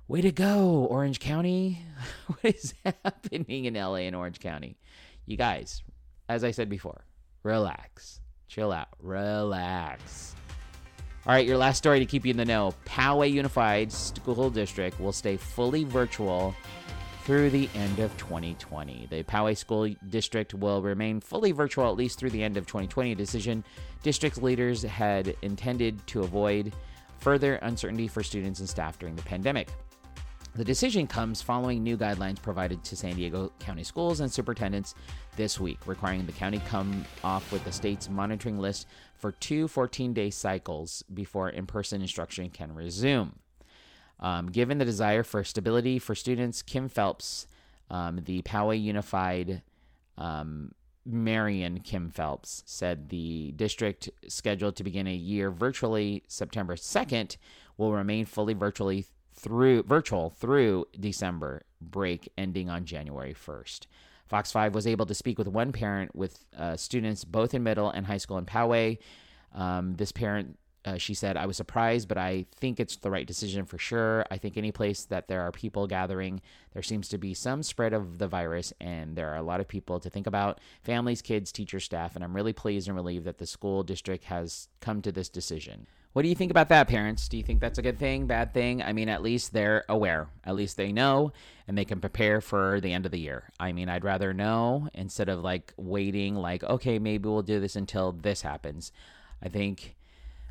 Way 0.07 0.21
to 0.21 0.33
go, 0.33 0.87
Orange 0.91 1.19
County. 1.19 1.83
what 2.27 2.55
is 2.55 2.75
happening 2.85 3.65
in 3.65 3.73
LA 3.73 3.97
and 3.97 4.15
Orange 4.15 4.39
County? 4.39 4.77
You 5.25 5.39
guys, 5.39 5.83
as 6.29 6.45
I 6.45 6.51
said 6.51 6.69
before, 6.69 7.07
relax, 7.43 8.21
chill 8.49 8.71
out, 8.71 8.89
relax. 9.01 10.35
All 11.27 11.35
right, 11.35 11.47
your 11.47 11.59
last 11.59 11.79
story 11.79 11.99
to 11.99 12.07
keep 12.07 12.25
you 12.25 12.31
in 12.31 12.37
the 12.37 12.45
know 12.45 12.75
Poway 12.87 13.31
Unified 13.31 13.93
School 13.93 14.49
District 14.49 14.99
will 14.99 15.13
stay 15.13 15.37
fully 15.37 15.85
virtual 15.85 16.55
through 17.25 17.51
the 17.51 17.69
end 17.75 17.99
of 17.99 18.17
2020. 18.17 19.09
The 19.11 19.23
Poway 19.25 19.55
School 19.55 19.95
District 20.09 20.55
will 20.55 20.81
remain 20.81 21.21
fully 21.21 21.53
virtual 21.53 21.87
at 21.91 21.97
least 21.97 22.19
through 22.19 22.31
the 22.31 22.43
end 22.43 22.57
of 22.57 22.67
2020, 22.67 23.13
a 23.13 23.15
decision 23.15 23.63
district 24.03 24.43
leaders 24.43 24.83
had 24.83 25.37
intended 25.43 26.07
to 26.07 26.21
avoid 26.21 26.73
further 27.19 27.57
uncertainty 27.57 28.09
for 28.09 28.23
students 28.23 28.61
and 28.61 28.69
staff 28.69 28.99
during 28.99 29.15
the 29.15 29.23
pandemic. 29.23 29.69
The 30.59 30.65
decision 30.65 31.07
comes 31.07 31.41
following 31.41 31.85
new 31.85 31.97
guidelines 31.97 32.43
provided 32.43 32.83
to 32.83 32.97
San 32.97 33.15
Diego 33.15 33.53
County 33.61 33.85
schools 33.85 34.19
and 34.19 34.29
superintendents 34.29 34.97
this 35.37 35.61
week, 35.61 35.79
requiring 35.87 36.27
the 36.27 36.33
county 36.33 36.61
come 36.67 37.05
off 37.23 37.53
with 37.53 37.63
the 37.63 37.71
state's 37.71 38.11
monitoring 38.11 38.59
list 38.59 38.89
for 39.15 39.31
two 39.31 39.69
14 39.69 40.13
day 40.13 40.31
cycles 40.31 41.05
before 41.15 41.49
in 41.49 41.65
person 41.65 42.03
instruction 42.03 42.51
can 42.51 42.75
resume. 42.75 43.39
Um, 44.19 44.51
given 44.51 44.79
the 44.79 44.85
desire 44.85 45.23
for 45.23 45.45
stability 45.45 46.01
for 46.01 46.17
students, 46.17 46.63
Kim 46.63 46.89
Phelps, 46.89 47.47
um, 47.89 48.23
the 48.25 48.43
Poway 48.43 48.83
Unified 48.83 49.63
um, 50.17 50.73
Marian 51.07 51.79
Kim 51.79 52.11
Phelps, 52.11 52.65
said 52.67 53.11
the 53.11 53.53
district 53.53 54.11
scheduled 54.27 54.75
to 54.75 54.83
begin 54.83 55.07
a 55.07 55.15
year 55.15 55.53
virtually 55.53 56.25
September 56.27 56.75
2nd 56.75 57.37
will 57.77 57.93
remain 57.93 58.25
fully 58.25 58.55
virtually 58.55 59.07
through 59.39 59.85
virtual 59.85 60.31
through 60.31 60.87
December 60.99 61.63
break 61.81 62.29
ending 62.37 62.69
on 62.69 62.85
January 62.85 63.35
1st. 63.35 63.87
Fox 64.27 64.53
5 64.53 64.75
was 64.75 64.87
able 64.87 65.07
to 65.07 65.15
speak 65.15 65.39
with 65.39 65.49
one 65.49 65.73
parent 65.73 66.15
with 66.15 66.45
uh, 66.57 66.77
students 66.77 67.25
both 67.25 67.55
in 67.55 67.63
middle 67.63 67.91
and 67.91 68.07
high 68.07 68.19
school 68.19 68.37
in 68.37 68.45
Poway. 68.45 68.99
Um, 69.55 69.95
this 69.95 70.13
parent, 70.13 70.59
uh, 70.85 70.99
she 70.99 71.15
said, 71.15 71.39
I 71.39 71.47
was 71.47 71.57
surprised, 71.57 72.09
but 72.09 72.19
I 72.19 72.45
think 72.57 72.79
it's 72.79 72.97
the 72.97 73.11
right 73.11 73.27
decision 73.27 73.65
for 73.65 73.79
sure. 73.79 74.27
I 74.31 74.37
think 74.37 74.57
any 74.57 74.71
place 74.71 75.05
that 75.05 75.29
there 75.29 75.41
are 75.41 75.53
people 75.53 75.87
gathering, 75.87 76.43
there 76.75 76.83
seems 76.83 77.09
to 77.09 77.19
be 77.19 77.33
some 77.33 77.63
spread 77.63 77.95
of 77.95 78.19
the 78.19 78.29
virus, 78.29 78.73
and 78.81 79.17
there 79.17 79.33
are 79.33 79.37
a 79.37 79.43
lot 79.43 79.61
of 79.61 79.69
people 79.69 79.99
to 80.01 80.11
think 80.11 80.27
about 80.27 80.61
families, 80.83 81.23
kids, 81.23 81.51
teachers, 81.51 81.85
staff. 81.85 82.15
And 82.15 82.23
I'm 82.23 82.37
really 82.37 82.53
pleased 82.53 82.87
and 82.87 82.97
relieved 82.97 83.25
that 83.25 83.39
the 83.39 83.47
school 83.47 83.83
district 83.83 84.25
has 84.25 84.69
come 84.81 85.01
to 85.03 85.13
this 85.13 85.31
decision. 85.31 85.87
What 86.19 86.25
do 86.25 86.31
you 86.31 86.35
think 86.35 86.51
about 86.51 86.71
that, 86.71 86.89
parents? 86.89 87.29
Do 87.29 87.37
you 87.37 87.45
think 87.45 87.61
that's 87.61 87.79
a 87.79 87.83
good 87.83 87.97
thing, 87.97 88.27
bad 88.27 88.53
thing? 88.53 88.83
I 88.83 88.93
mean, 88.93 89.09
at 89.09 89.23
least 89.23 89.53
they're 89.53 89.85
aware. 89.89 90.27
At 90.43 90.57
least 90.57 90.77
they 90.77 90.91
know 90.91 91.31
and 91.69 91.79
they 91.79 91.85
can 91.85 92.01
prepare 92.01 92.41
for 92.41 92.81
the 92.81 92.93
end 92.93 93.07
of 93.07 93.13
the 93.13 93.21
year. 93.21 93.53
I 93.61 93.71
mean, 93.71 93.89
I'd 93.89 94.03
rather 94.03 94.35
know 94.35 94.89
instead 94.95 95.29
of 95.29 95.45
like 95.45 95.73
waiting, 95.77 96.35
like, 96.35 96.65
okay, 96.65 96.99
maybe 96.99 97.29
we'll 97.29 97.43
do 97.43 97.61
this 97.61 97.77
until 97.77 98.11
this 98.11 98.43
happens. 98.43 98.91
I 99.41 99.49
think 99.49 99.95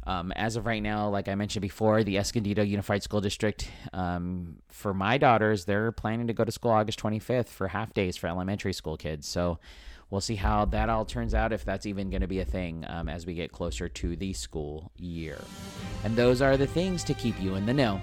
um, 0.05 0.31
as 0.37 0.55
of 0.55 0.65
right 0.65 0.81
now, 0.81 1.09
like 1.09 1.27
I 1.27 1.35
mentioned 1.35 1.63
before, 1.63 2.01
the 2.01 2.17
Escondido 2.17 2.63
Unified 2.63 3.03
School 3.03 3.19
District, 3.19 3.69
um, 3.91 4.59
for 4.69 4.93
my 4.93 5.17
daughters, 5.17 5.65
they're 5.65 5.91
planning 5.91 6.27
to 6.27 6.33
go 6.33 6.45
to 6.45 6.51
school 6.53 6.71
August 6.71 6.97
25th 7.01 7.49
for 7.49 7.67
half 7.67 7.93
days 7.93 8.15
for 8.15 8.27
elementary 8.27 8.71
school 8.71 8.95
kids. 8.95 9.27
So, 9.27 9.59
we'll 10.09 10.21
see 10.21 10.35
how 10.35 10.65
that 10.65 10.89
all 10.89 11.05
turns 11.05 11.33
out 11.33 11.51
if 11.51 11.65
that's 11.65 11.85
even 11.85 12.09
going 12.09 12.21
to 12.21 12.27
be 12.27 12.39
a 12.39 12.45
thing 12.45 12.85
um, 12.87 13.09
as 13.09 13.25
we 13.25 13.33
get 13.33 13.51
closer 13.51 13.89
to 13.89 14.15
the 14.15 14.33
school 14.33 14.91
year. 14.97 15.39
And 16.03 16.15
those 16.15 16.41
are 16.41 16.57
the 16.57 16.67
things 16.67 17.03
to 17.05 17.13
keep 17.13 17.39
you 17.41 17.55
in 17.55 17.65
the 17.65 17.73
know. 17.73 18.01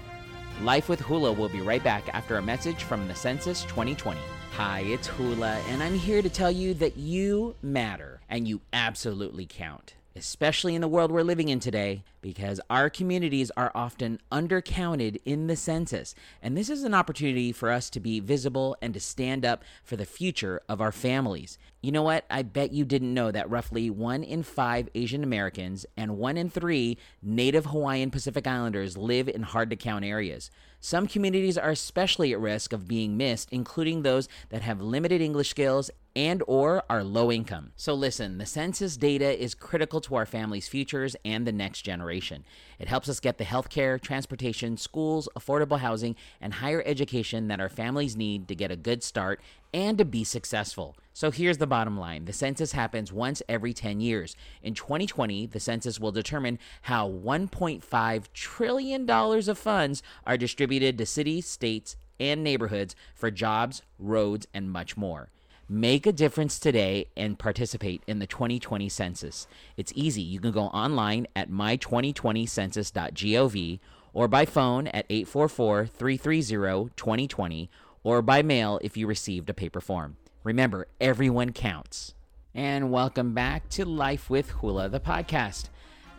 Life 0.61 0.87
with 0.87 1.01
Hula 1.01 1.33
will 1.33 1.49
be 1.49 1.61
right 1.61 1.83
back 1.83 2.03
after 2.13 2.37
a 2.37 2.41
message 2.41 2.83
from 2.83 3.07
the 3.07 3.15
Census 3.15 3.63
2020. 3.65 4.19
Hi, 4.53 4.81
it's 4.81 5.07
Hula, 5.07 5.59
and 5.67 5.83
I'm 5.83 5.95
here 5.95 6.21
to 6.21 6.29
tell 6.29 6.51
you 6.51 6.73
that 6.75 6.95
you 6.95 7.55
matter 7.61 8.21
and 8.29 8.47
you 8.47 8.61
absolutely 8.71 9.45
count 9.45 9.95
especially 10.15 10.75
in 10.75 10.81
the 10.81 10.87
world 10.87 11.11
we're 11.11 11.23
living 11.23 11.49
in 11.49 11.59
today, 11.59 12.03
because 12.21 12.61
our 12.69 12.89
communities 12.89 13.51
are 13.57 13.71
often 13.75 14.19
undercounted 14.31 15.19
in 15.25 15.47
the 15.47 15.55
census. 15.55 16.15
And 16.41 16.57
this 16.57 16.69
is 16.69 16.83
an 16.83 16.93
opportunity 16.93 17.51
for 17.51 17.69
us 17.69 17.89
to 17.91 17.99
be 17.99 18.19
visible 18.19 18.77
and 18.81 18.93
to 18.93 18.99
stand 18.99 19.45
up 19.45 19.63
for 19.83 19.95
the 19.95 20.05
future 20.05 20.61
of 20.69 20.81
our 20.81 20.91
families. 20.91 21.57
You 21.81 21.91
know 21.91 22.01
what? 22.01 22.25
I 22.31 22.41
bet 22.41 22.71
you 22.71 22.85
didn't 22.85 23.13
know 23.13 23.29
that 23.31 23.49
roughly 23.49 23.89
one 23.89 24.23
in 24.23 24.41
five 24.41 24.89
Asian 24.95 25.23
Americans 25.23 25.85
and 25.95 26.17
one 26.17 26.37
in 26.37 26.49
three 26.49 26.97
Native 27.21 27.67
Hawaiian 27.67 28.09
Pacific 28.09 28.47
Islanders 28.47 28.97
live 28.97 29.27
in 29.27 29.43
hard 29.43 29.69
to 29.69 29.75
count 29.75 30.05
areas. 30.05 30.49
Some 30.79 31.07
communities 31.07 31.57
are 31.57 31.71
especially 31.71 32.31
at 32.31 32.39
risk 32.39 32.73
of 32.73 32.87
being 32.87 33.17
missed, 33.17 33.49
including 33.51 34.01
those 34.01 34.29
that 34.49 34.61
have 34.61 34.81
limited 34.81 35.21
English 35.21 35.49
skills 35.49 35.91
and 36.15 36.41
or 36.47 36.83
are 36.89 37.03
low 37.03 37.31
income. 37.31 37.71
So 37.75 37.93
listen, 37.93 38.37
the 38.37 38.45
census 38.45 38.95
data 38.95 39.41
is 39.41 39.53
critical 39.53 39.99
to 40.01 40.15
our 40.15 40.25
families' 40.25 40.67
futures 40.67 41.15
and 41.25 41.45
the 41.45 41.51
next 41.51 41.81
generation. 41.81 42.45
It 42.79 42.87
helps 42.87 43.09
us 43.09 43.19
get 43.19 43.37
the 43.37 43.43
healthcare, 43.43 43.99
transportation, 43.99 44.77
schools, 44.77 45.27
affordable 45.37 45.79
housing, 45.79 46.15
and 46.39 46.53
higher 46.53 46.83
education 46.85 47.47
that 47.49 47.59
our 47.59 47.69
families 47.69 48.15
need 48.15 48.47
to 48.47 48.55
get 48.55 48.71
a 48.71 48.77
good 48.77 49.03
start 49.03 49.41
and 49.73 49.97
to 49.97 50.05
be 50.05 50.23
successful. 50.23 50.95
So 51.11 51.31
here's 51.31 51.57
the 51.57 51.67
bottom 51.67 51.97
line 51.97 52.25
the 52.25 52.33
census 52.33 52.71
happens 52.71 53.11
once 53.11 53.41
every 53.49 53.73
10 53.73 53.99
years. 53.99 54.35
In 54.63 54.73
2020, 54.73 55.47
the 55.47 55.59
census 55.59 55.99
will 55.99 56.11
determine 56.11 56.59
how 56.83 57.09
$1.5 57.09 58.33
trillion 58.33 59.09
of 59.09 59.57
funds 59.57 60.03
are 60.25 60.37
distributed 60.37 60.97
to 60.97 61.05
cities, 61.05 61.45
states, 61.45 61.97
and 62.19 62.43
neighborhoods 62.43 62.95
for 63.13 63.29
jobs, 63.31 63.81
roads, 63.99 64.47
and 64.53 64.71
much 64.71 64.95
more. 64.95 65.29
Make 65.67 66.05
a 66.05 66.11
difference 66.11 66.59
today 66.59 67.07
and 67.17 67.39
participate 67.39 68.03
in 68.05 68.19
the 68.19 68.27
2020 68.27 68.87
census. 68.87 69.47
It's 69.77 69.91
easy. 69.95 70.21
You 70.21 70.39
can 70.39 70.51
go 70.51 70.65
online 70.65 71.25
at 71.35 71.49
my2020census.gov 71.49 73.79
or 74.13 74.27
by 74.27 74.45
phone 74.45 74.85
at 74.89 75.07
844 75.09 75.87
330 75.87 76.91
2020 76.95 77.71
or 78.03 78.21
by 78.21 78.43
mail 78.43 78.79
if 78.83 78.95
you 78.95 79.07
received 79.07 79.49
a 79.49 79.55
paper 79.55 79.81
form. 79.81 80.17
Remember, 80.43 80.85
everyone 81.01 81.51
counts. 81.51 82.13
And 82.53 82.91
welcome 82.91 83.33
back 83.33 83.67
to 83.69 83.85
Life 83.85 84.29
with 84.29 84.51
Hula, 84.51 84.89
the 84.89 84.99
podcast. 84.99 85.69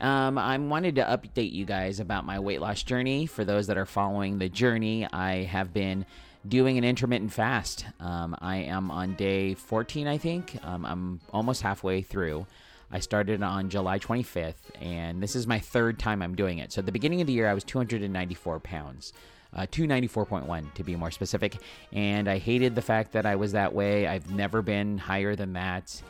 Um, 0.00 0.38
I 0.38 0.58
wanted 0.58 0.96
to 0.96 1.04
update 1.04 1.52
you 1.52 1.64
guys 1.64 2.00
about 2.00 2.26
my 2.26 2.40
weight 2.40 2.60
loss 2.60 2.82
journey. 2.82 3.26
For 3.26 3.44
those 3.44 3.68
that 3.68 3.78
are 3.78 3.86
following 3.86 4.38
the 4.38 4.48
journey, 4.48 5.06
I 5.12 5.44
have 5.44 5.72
been 5.72 6.04
doing 6.48 6.78
an 6.78 6.84
intermittent 6.84 7.32
fast. 7.32 7.86
Um, 8.00 8.36
I 8.40 8.56
am 8.56 8.90
on 8.90 9.14
day 9.14 9.54
14, 9.54 10.06
I 10.06 10.18
think. 10.18 10.58
Um, 10.62 10.84
I'm 10.84 11.20
almost 11.32 11.62
halfway 11.62 12.02
through. 12.02 12.46
I 12.90 13.00
started 13.00 13.42
on 13.42 13.68
July 13.68 13.98
25th, 13.98 14.54
and 14.80 15.22
this 15.22 15.34
is 15.34 15.46
my 15.46 15.58
third 15.58 15.98
time 15.98 16.22
I'm 16.22 16.36
doing 16.36 16.58
it. 16.58 16.72
So 16.72 16.80
at 16.80 16.86
the 16.86 16.92
beginning 16.92 17.20
of 17.20 17.26
the 17.26 17.32
year, 17.32 17.48
I 17.48 17.54
was 17.54 17.64
294 17.64 18.60
pounds. 18.60 19.12
Uh, 19.54 19.66
294.1 19.66 20.74
to 20.74 20.84
be 20.84 20.96
more 20.96 21.10
specific. 21.10 21.56
And 21.92 22.28
I 22.28 22.38
hated 22.38 22.74
the 22.74 22.82
fact 22.82 23.12
that 23.12 23.24
I 23.24 23.36
was 23.36 23.52
that 23.52 23.72
way. 23.72 24.06
I've 24.06 24.30
never 24.30 24.60
been 24.60 24.98
higher 24.98 25.34
than 25.34 25.54
that. 25.54 26.02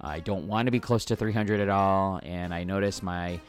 I 0.00 0.20
don't 0.20 0.46
want 0.46 0.66
to 0.66 0.70
be 0.70 0.80
close 0.80 1.04
to 1.06 1.16
300 1.16 1.60
at 1.60 1.68
all. 1.68 2.20
And 2.22 2.52
I 2.52 2.64
noticed 2.64 3.02
my, 3.02 3.40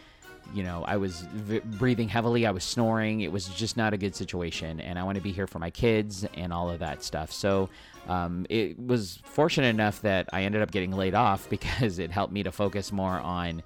you 0.54 0.64
know, 0.64 0.84
I 0.86 0.98
was 0.98 1.22
v- 1.22 1.60
breathing 1.60 2.10
heavily. 2.10 2.46
I 2.46 2.52
was 2.52 2.64
snoring. 2.64 3.22
It 3.22 3.32
was 3.32 3.48
just 3.48 3.78
not 3.78 3.94
a 3.94 3.98
good 3.98 4.16
situation. 4.16 4.80
And 4.80 5.00
I 5.00 5.04
want 5.04 5.16
to 5.16 5.22
be 5.22 5.32
here 5.32 5.48
for 5.48 5.60
my 5.60 5.70
kids 5.70 6.26
and 6.36 6.52
all 6.52 6.70
of 6.70 6.80
that 6.80 7.04
stuff. 7.04 7.32
So 7.32 7.70
um, 8.08 8.46
it 8.50 8.80
was 8.80 9.20
fortunate 9.24 9.68
enough 9.68 10.02
that 10.02 10.30
I 10.34 10.44
ended 10.44 10.62
up 10.62 10.72
getting 10.72 10.92
laid 10.92 11.16
off 11.16 11.50
because 11.50 12.00
it 12.00 12.12
helped 12.12 12.34
me 12.34 12.44
to 12.44 12.52
focus 12.52 12.92
more 12.92 13.20
on 13.20 13.64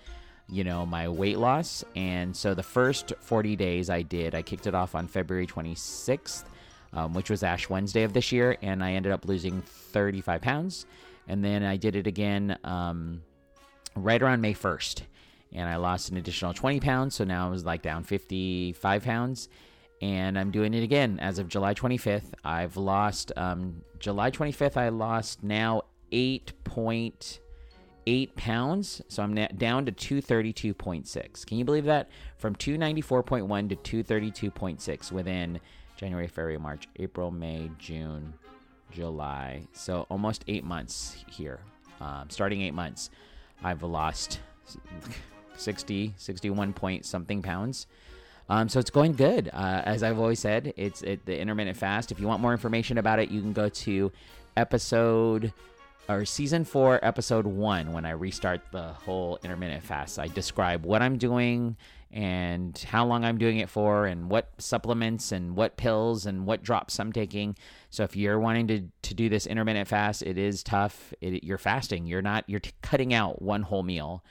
you 0.47 0.63
know 0.63 0.85
my 0.85 1.09
weight 1.09 1.39
loss 1.39 1.83
and 1.95 2.37
so 2.37 2.53
the 2.53 2.61
first 2.61 3.13
40 3.19 3.55
days 3.55 3.89
i 3.89 4.03
did 4.03 4.35
i 4.35 4.43
kicked 4.43 4.67
it 4.67 4.75
off 4.75 4.93
on 4.93 5.07
february 5.07 5.47
26th 5.47 6.43
um, 6.93 7.15
which 7.15 7.31
was 7.31 7.41
ash 7.41 7.67
wednesday 7.67 8.03
of 8.03 8.13
this 8.13 8.31
year 8.31 8.55
and 8.61 8.83
i 8.83 8.91
ended 8.91 9.11
up 9.11 9.25
losing 9.25 9.63
35 9.63 10.41
pounds 10.41 10.85
and 11.27 11.43
then 11.43 11.63
I 11.63 11.77
did 11.77 11.95
it 11.95 12.07
again 12.07 12.57
um, 12.63 13.21
right 13.95 14.21
around 14.21 14.41
May 14.41 14.53
1st. 14.53 15.01
And 15.55 15.67
I 15.69 15.77
lost 15.77 16.11
an 16.11 16.17
additional 16.17 16.53
20 16.53 16.81
pounds. 16.81 17.15
So 17.15 17.23
now 17.23 17.47
I 17.47 17.49
was 17.49 17.65
like 17.65 17.81
down 17.81 18.03
55 18.03 19.03
pounds. 19.03 19.49
And 20.01 20.37
I'm 20.37 20.51
doing 20.51 20.73
it 20.73 20.83
again 20.83 21.17
as 21.19 21.39
of 21.39 21.47
July 21.47 21.73
25th. 21.73 22.33
I've 22.43 22.75
lost, 22.75 23.31
um, 23.37 23.81
July 23.97 24.29
25th, 24.29 24.75
I 24.75 24.89
lost 24.89 25.41
now 25.41 25.83
8.8 26.11 28.35
pounds. 28.35 29.01
So 29.07 29.23
I'm 29.23 29.33
down 29.33 29.85
to 29.85 29.93
232.6. 29.93 31.45
Can 31.45 31.57
you 31.57 31.63
believe 31.63 31.85
that? 31.85 32.09
From 32.37 32.55
294.1 32.55 33.81
to 33.81 34.03
232.6 34.03 35.11
within 35.13 35.61
January, 35.95 36.27
February, 36.27 36.57
March, 36.57 36.89
April, 36.97 37.31
May, 37.31 37.71
June, 37.79 38.33
July. 38.91 39.65
So 39.71 40.05
almost 40.09 40.43
eight 40.47 40.65
months 40.65 41.23
here. 41.29 41.61
Um, 42.01 42.29
starting 42.29 42.61
eight 42.61 42.73
months, 42.73 43.09
I've 43.63 43.83
lost 43.83 44.41
60, 45.57 46.13
61 46.17 46.73
point 46.73 47.05
something 47.05 47.41
pounds. 47.41 47.87
Um, 48.47 48.69
so 48.69 48.79
it's 48.79 48.91
going 48.91 49.13
good. 49.13 49.49
Uh, 49.51 49.81
as 49.85 50.03
I've 50.03 50.19
always 50.19 50.39
said, 50.39 50.73
it's 50.77 51.01
it, 51.01 51.25
the 51.25 51.39
intermittent 51.39 51.77
fast. 51.77 52.11
If 52.11 52.19
you 52.19 52.27
want 52.27 52.41
more 52.41 52.51
information 52.51 52.97
about 52.97 53.19
it, 53.19 53.31
you 53.31 53.41
can 53.41 53.53
go 53.53 53.69
to 53.69 54.11
episode 54.55 55.51
or 56.07 56.25
season 56.25 56.63
four, 56.63 56.99
episode 57.03 57.47
one, 57.47 57.91
when 57.91 58.05
I 58.05 58.11
restart 58.11 58.61
the 58.71 58.83
whole 58.83 59.39
intermittent 59.43 59.83
fast. 59.83 60.19
I 60.19 60.27
describe 60.27 60.85
what 60.85 61.01
I'm 61.01 61.17
doing 61.17 61.77
and 62.11 62.77
how 62.87 63.05
long 63.05 63.25
I'm 63.25 63.37
doing 63.37 63.57
it 63.57 63.69
for, 63.69 64.05
and 64.05 64.29
what 64.29 64.49
supplements 64.57 65.31
and 65.31 65.55
what 65.55 65.75
pills 65.75 66.25
and 66.25 66.45
what 66.45 66.63
drops 66.63 66.99
I'm 66.99 67.11
taking. 67.11 67.57
So 67.89 68.03
if 68.03 68.15
you're 68.15 68.39
wanting 68.39 68.67
to, 68.67 68.81
to 69.01 69.13
do 69.13 69.27
this 69.27 69.47
intermittent 69.47 69.87
fast, 69.87 70.21
it 70.21 70.37
is 70.37 70.63
tough. 70.63 71.13
It, 71.19 71.43
you're 71.43 71.57
fasting. 71.57 72.05
You're 72.05 72.21
not. 72.21 72.45
You're 72.47 72.61
t- 72.61 72.71
cutting 72.81 73.13
out 73.13 73.41
one 73.41 73.63
whole 73.63 73.83
meal, 73.83 74.23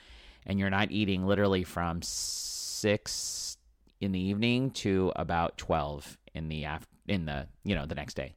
and 0.47 0.59
you're 0.59 0.71
not 0.71 0.91
eating 0.91 1.27
literally 1.27 1.65
from 1.65 2.01
six 2.03 3.57
in 4.01 4.13
the 4.13 4.21
evening 4.21 4.71
to 4.71 5.13
about 5.17 5.57
twelve 5.57 6.19
in 6.35 6.49
the 6.49 6.65
af- 6.65 6.87
in 7.07 7.25
the 7.27 7.47
you 7.65 7.75
know 7.75 7.87
the 7.87 7.95
next 7.95 8.15
day. 8.15 8.35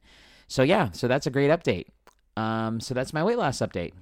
So 0.48 0.64
yeah, 0.64 0.92
so 0.92 1.08
that's 1.08 1.28
a 1.28 1.32
great 1.32 1.50
update. 1.50 1.88
Um, 2.38 2.80
so 2.80 2.94
that's 2.94 3.14
my 3.14 3.24
weight 3.24 3.38
loss 3.38 3.60
update. 3.60 3.94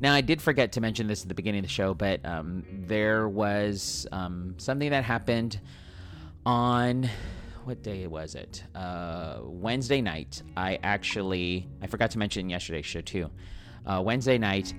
Now, 0.00 0.12
I 0.12 0.20
did 0.20 0.42
forget 0.42 0.72
to 0.72 0.80
mention 0.80 1.06
this 1.06 1.22
at 1.22 1.28
the 1.28 1.34
beginning 1.34 1.60
of 1.60 1.66
the 1.66 1.70
show, 1.70 1.94
but 1.94 2.24
um, 2.26 2.64
there 2.86 3.28
was 3.28 4.06
um, 4.12 4.54
something 4.58 4.90
that 4.90 5.04
happened 5.04 5.60
on 6.44 7.08
what 7.64 7.82
day 7.82 8.06
was 8.06 8.34
it? 8.34 8.64
Uh, 8.74 9.38
Wednesday 9.42 10.02
night. 10.02 10.42
I 10.56 10.78
actually 10.82 11.68
I 11.80 11.86
forgot 11.86 12.10
to 12.10 12.18
mention 12.18 12.50
yesterday's 12.50 12.86
show 12.86 13.00
too. 13.00 13.30
Uh, 13.86 14.02
Wednesday 14.04 14.38
night, 14.38 14.74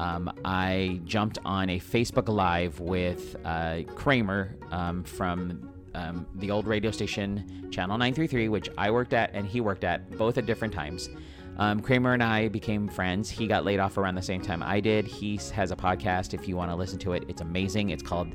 um, 0.00 0.32
I 0.46 0.98
jumped 1.04 1.38
on 1.44 1.68
a 1.68 1.78
Facebook 1.78 2.28
Live 2.28 2.80
with 2.80 3.36
uh, 3.44 3.82
Kramer 3.96 4.56
um, 4.70 5.04
from 5.04 5.70
um, 5.94 6.26
the 6.36 6.50
old 6.50 6.66
radio 6.66 6.90
station 6.90 7.68
Channel 7.70 7.98
933, 7.98 8.48
which 8.48 8.70
I 8.78 8.90
worked 8.90 9.12
at 9.12 9.30
and 9.34 9.46
he 9.46 9.60
worked 9.60 9.84
at, 9.84 10.10
both 10.16 10.38
at 10.38 10.46
different 10.46 10.72
times. 10.72 11.10
Um, 11.58 11.80
Kramer 11.80 12.14
and 12.14 12.22
I 12.22 12.48
became 12.48 12.88
friends. 12.88 13.28
He 13.28 13.46
got 13.46 13.66
laid 13.66 13.78
off 13.78 13.98
around 13.98 14.14
the 14.14 14.22
same 14.22 14.40
time 14.40 14.62
I 14.62 14.80
did. 14.80 15.06
He 15.06 15.38
has 15.52 15.70
a 15.70 15.76
podcast. 15.76 16.32
If 16.32 16.48
you 16.48 16.56
want 16.56 16.70
to 16.70 16.76
listen 16.76 16.98
to 17.00 17.12
it, 17.12 17.24
it's 17.28 17.42
amazing. 17.42 17.90
It's 17.90 18.02
called 18.02 18.28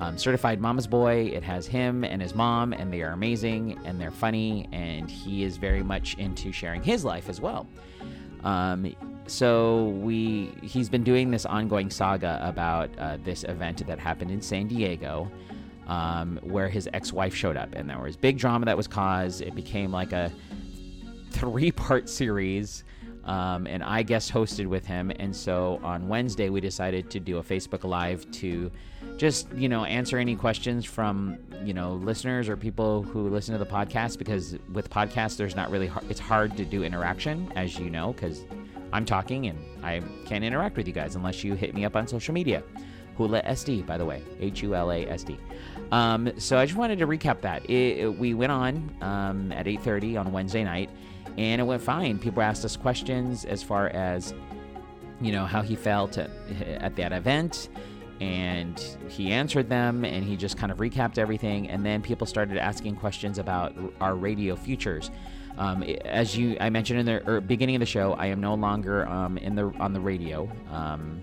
um, 0.00 0.18
Certified 0.18 0.60
Mama's 0.60 0.88
Boy. 0.88 1.30
It 1.32 1.44
has 1.44 1.68
him 1.68 2.02
and 2.02 2.20
his 2.20 2.34
mom, 2.34 2.72
and 2.72 2.92
they 2.92 3.02
are 3.02 3.12
amazing 3.12 3.78
and 3.84 4.00
they're 4.00 4.10
funny. 4.10 4.68
And 4.72 5.08
he 5.08 5.44
is 5.44 5.58
very 5.58 5.84
much 5.84 6.14
into 6.14 6.50
sharing 6.50 6.82
his 6.82 7.04
life 7.04 7.28
as 7.28 7.40
well. 7.40 7.68
Um, 8.42 8.92
so 9.26 9.88
we 10.00 10.52
he's 10.62 10.88
been 10.88 11.04
doing 11.04 11.30
this 11.30 11.46
ongoing 11.46 11.90
saga 11.90 12.40
about 12.42 12.90
uh, 12.98 13.18
this 13.22 13.44
event 13.44 13.86
that 13.86 13.98
happened 13.98 14.30
in 14.30 14.40
San 14.40 14.68
Diego. 14.68 15.30
Um, 15.86 16.40
where 16.42 16.70
his 16.70 16.88
ex-wife 16.94 17.34
showed 17.34 17.58
up 17.58 17.74
and 17.74 17.90
there 17.90 17.98
was 17.98 18.16
big 18.16 18.38
drama 18.38 18.64
that 18.64 18.74
was 18.74 18.86
caused 18.86 19.42
it 19.42 19.54
became 19.54 19.92
like 19.92 20.14
a 20.14 20.32
three 21.34 21.72
part 21.72 22.08
series. 22.08 22.84
Um, 23.24 23.66
and 23.66 23.82
I 23.82 24.02
guest 24.02 24.32
hosted 24.32 24.66
with 24.66 24.84
him. 24.84 25.10
And 25.18 25.34
so 25.34 25.80
on 25.82 26.08
Wednesday, 26.08 26.50
we 26.50 26.60
decided 26.60 27.10
to 27.10 27.20
do 27.20 27.38
a 27.38 27.42
Facebook 27.42 27.82
Live 27.84 28.30
to 28.32 28.70
just, 29.16 29.50
you 29.54 29.66
know, 29.68 29.84
answer 29.84 30.18
any 30.18 30.36
questions 30.36 30.84
from, 30.84 31.38
you 31.64 31.72
know, 31.72 31.94
listeners 31.94 32.50
or 32.50 32.56
people 32.56 33.02
who 33.02 33.30
listen 33.30 33.52
to 33.52 33.58
the 33.58 33.70
podcast. 33.70 34.18
Because 34.18 34.58
with 34.74 34.90
podcasts, 34.90 35.38
there's 35.38 35.56
not 35.56 35.70
really, 35.70 35.86
hard, 35.86 36.04
it's 36.10 36.20
hard 36.20 36.54
to 36.58 36.66
do 36.66 36.84
interaction, 36.84 37.50
as 37.56 37.78
you 37.78 37.88
know, 37.88 38.12
because 38.12 38.44
I'm 38.94 39.04
talking 39.04 39.48
and 39.48 39.58
I 39.82 40.00
can't 40.24 40.44
interact 40.44 40.76
with 40.76 40.86
you 40.86 40.94
guys 40.94 41.16
unless 41.16 41.42
you 41.42 41.54
hit 41.54 41.74
me 41.74 41.84
up 41.84 41.96
on 41.96 42.06
social 42.06 42.32
media. 42.32 42.62
Hula 43.16 43.42
SD, 43.42 43.84
by 43.84 43.98
the 43.98 44.04
way, 44.04 44.22
H 44.40 44.62
U 44.62 44.74
L 44.74 44.92
A 44.92 45.06
S 45.06 45.24
D. 45.24 45.36
Um, 45.90 46.32
so 46.38 46.58
I 46.58 46.64
just 46.64 46.78
wanted 46.78 47.00
to 47.00 47.06
recap 47.06 47.40
that. 47.40 47.64
It, 47.68 47.98
it, 47.98 48.18
we 48.18 48.34
went 48.34 48.52
on 48.52 48.96
um, 49.00 49.52
at 49.52 49.66
8:30 49.66 50.18
on 50.18 50.32
Wednesday 50.32 50.64
night, 50.64 50.90
and 51.36 51.60
it 51.60 51.64
went 51.64 51.82
fine. 51.82 52.18
People 52.18 52.42
asked 52.42 52.64
us 52.64 52.76
questions 52.76 53.44
as 53.44 53.62
far 53.62 53.88
as, 53.88 54.32
you 55.20 55.32
know, 55.32 55.44
how 55.44 55.60
he 55.60 55.76
felt 55.76 56.18
at, 56.18 56.30
at 56.62 56.96
that 56.96 57.12
event, 57.12 57.68
and 58.20 58.80
he 59.08 59.30
answered 59.32 59.68
them, 59.68 60.04
and 60.04 60.24
he 60.24 60.36
just 60.36 60.56
kind 60.56 60.72
of 60.72 60.78
recapped 60.78 61.18
everything. 61.18 61.68
And 61.68 61.84
then 61.84 62.00
people 62.00 62.26
started 62.26 62.58
asking 62.58 62.96
questions 62.96 63.38
about 63.38 63.74
our 64.00 64.14
radio 64.14 64.56
futures. 64.56 65.10
Um, 65.56 65.82
as 65.82 66.36
you, 66.36 66.56
I 66.60 66.70
mentioned 66.70 67.00
in 67.00 67.06
the 67.06 67.28
er, 67.28 67.40
beginning 67.40 67.76
of 67.76 67.80
the 67.80 67.86
show, 67.86 68.14
I 68.14 68.26
am 68.26 68.40
no 68.40 68.54
longer 68.54 69.06
um, 69.06 69.38
in 69.38 69.54
the 69.54 69.72
on 69.78 69.92
the 69.92 70.00
radio. 70.00 70.50
Um, 70.70 71.22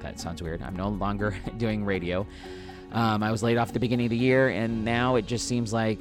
that 0.00 0.20
sounds 0.20 0.42
weird. 0.42 0.62
I'm 0.62 0.76
no 0.76 0.88
longer 0.88 1.36
doing 1.56 1.84
radio. 1.84 2.26
Um, 2.92 3.22
I 3.22 3.30
was 3.30 3.42
laid 3.42 3.56
off 3.56 3.68
at 3.68 3.74
the 3.74 3.80
beginning 3.80 4.06
of 4.06 4.10
the 4.10 4.18
year, 4.18 4.48
and 4.48 4.84
now 4.84 5.16
it 5.16 5.26
just 5.26 5.48
seems 5.48 5.72
like 5.72 6.00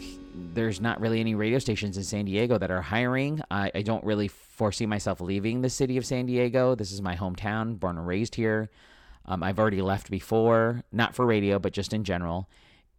there's 0.54 0.82
not 0.82 1.00
really 1.00 1.20
any 1.20 1.36
radio 1.36 1.60
stations 1.60 1.98
in 1.98 2.04
San 2.04 2.26
Diego 2.26 2.58
that 2.58 2.72
are 2.72 2.82
hiring. 2.82 3.42
I, 3.50 3.72
I, 3.74 3.82
don't 3.82 4.04
really 4.04 4.28
foresee 4.28 4.86
myself 4.86 5.22
leaving 5.22 5.62
the 5.62 5.70
city 5.70 5.98
of 5.98 6.06
San 6.06 6.26
Diego. 6.26 6.76
This 6.76 6.92
is 6.92 7.02
my 7.02 7.16
hometown, 7.16 7.80
born 7.80 7.98
and 7.98 8.08
raised 8.08 8.36
here. 8.36 8.70
Um, 9.26 9.44
I've 9.44 9.60
already 9.60 9.82
left 9.82 10.10
before, 10.10 10.84
not 10.92 11.16
for 11.16 11.26
radio, 11.26 11.60
but 11.60 11.74
just 11.74 11.94
in 11.94 12.04
general. 12.04 12.50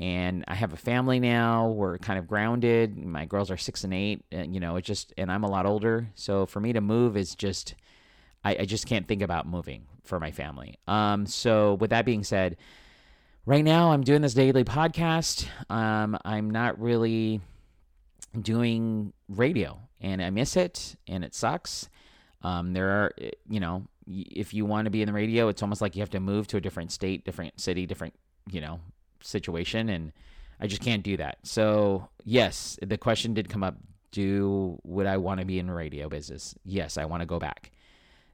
And 0.02 0.44
I 0.48 0.56
have 0.56 0.72
a 0.72 0.76
family 0.76 1.20
now. 1.20 1.68
We're 1.68 1.96
kind 1.96 2.18
of 2.18 2.26
grounded. 2.26 2.98
My 2.98 3.24
girls 3.24 3.52
are 3.52 3.56
six 3.56 3.84
and 3.84 3.94
eight. 3.94 4.24
And, 4.32 4.52
you 4.52 4.58
know, 4.58 4.74
it 4.74 4.82
just, 4.82 5.14
and 5.16 5.30
I'm 5.30 5.44
a 5.44 5.48
lot 5.48 5.64
older. 5.64 6.08
So 6.16 6.44
for 6.44 6.58
me 6.58 6.72
to 6.72 6.80
move 6.80 7.16
is 7.16 7.36
just, 7.36 7.76
I, 8.42 8.56
I 8.56 8.64
just 8.64 8.88
can't 8.88 9.06
think 9.06 9.22
about 9.22 9.46
moving 9.46 9.84
for 10.02 10.18
my 10.18 10.32
family. 10.32 10.76
Um, 10.88 11.24
so 11.24 11.74
with 11.74 11.90
that 11.90 12.04
being 12.04 12.24
said, 12.24 12.56
right 13.46 13.62
now 13.62 13.92
I'm 13.92 14.02
doing 14.02 14.22
this 14.22 14.34
daily 14.34 14.64
podcast. 14.64 15.46
Um, 15.70 16.18
I'm 16.24 16.50
not 16.50 16.80
really 16.80 17.40
doing 18.40 19.12
radio 19.28 19.78
and 20.00 20.20
I 20.20 20.30
miss 20.30 20.56
it 20.56 20.96
and 21.06 21.22
it 21.22 21.32
sucks. 21.32 21.88
Um, 22.42 22.72
there 22.72 22.88
are, 22.88 23.12
eh, 23.18 23.30
you 23.48 23.60
know, 23.60 23.86
if 24.08 24.52
you 24.52 24.66
want 24.66 24.86
to 24.86 24.90
be 24.90 25.00
in 25.00 25.06
the 25.06 25.12
radio, 25.12 25.46
it's 25.46 25.62
almost 25.62 25.80
like 25.80 25.94
you 25.94 26.02
have 26.02 26.10
to 26.10 26.18
move 26.18 26.48
to 26.48 26.56
a 26.56 26.60
different 26.60 26.90
state, 26.90 27.24
different 27.24 27.60
city, 27.60 27.86
different, 27.86 28.14
you 28.50 28.60
know, 28.60 28.80
situation. 29.22 29.88
And 29.88 30.12
I 30.60 30.66
just 30.66 30.82
can't 30.82 31.02
do 31.02 31.16
that. 31.16 31.38
So, 31.42 32.08
yes, 32.24 32.78
the 32.82 32.98
question 32.98 33.34
did 33.34 33.48
come 33.48 33.64
up 33.64 33.76
do 34.12 34.78
would 34.84 35.06
I 35.06 35.16
want 35.16 35.40
to 35.40 35.46
be 35.46 35.58
in 35.58 35.70
radio 35.70 36.08
business? 36.08 36.54
Yes, 36.64 36.96
I 36.96 37.06
want 37.06 37.22
to 37.22 37.26
go 37.26 37.38
back. 37.38 37.72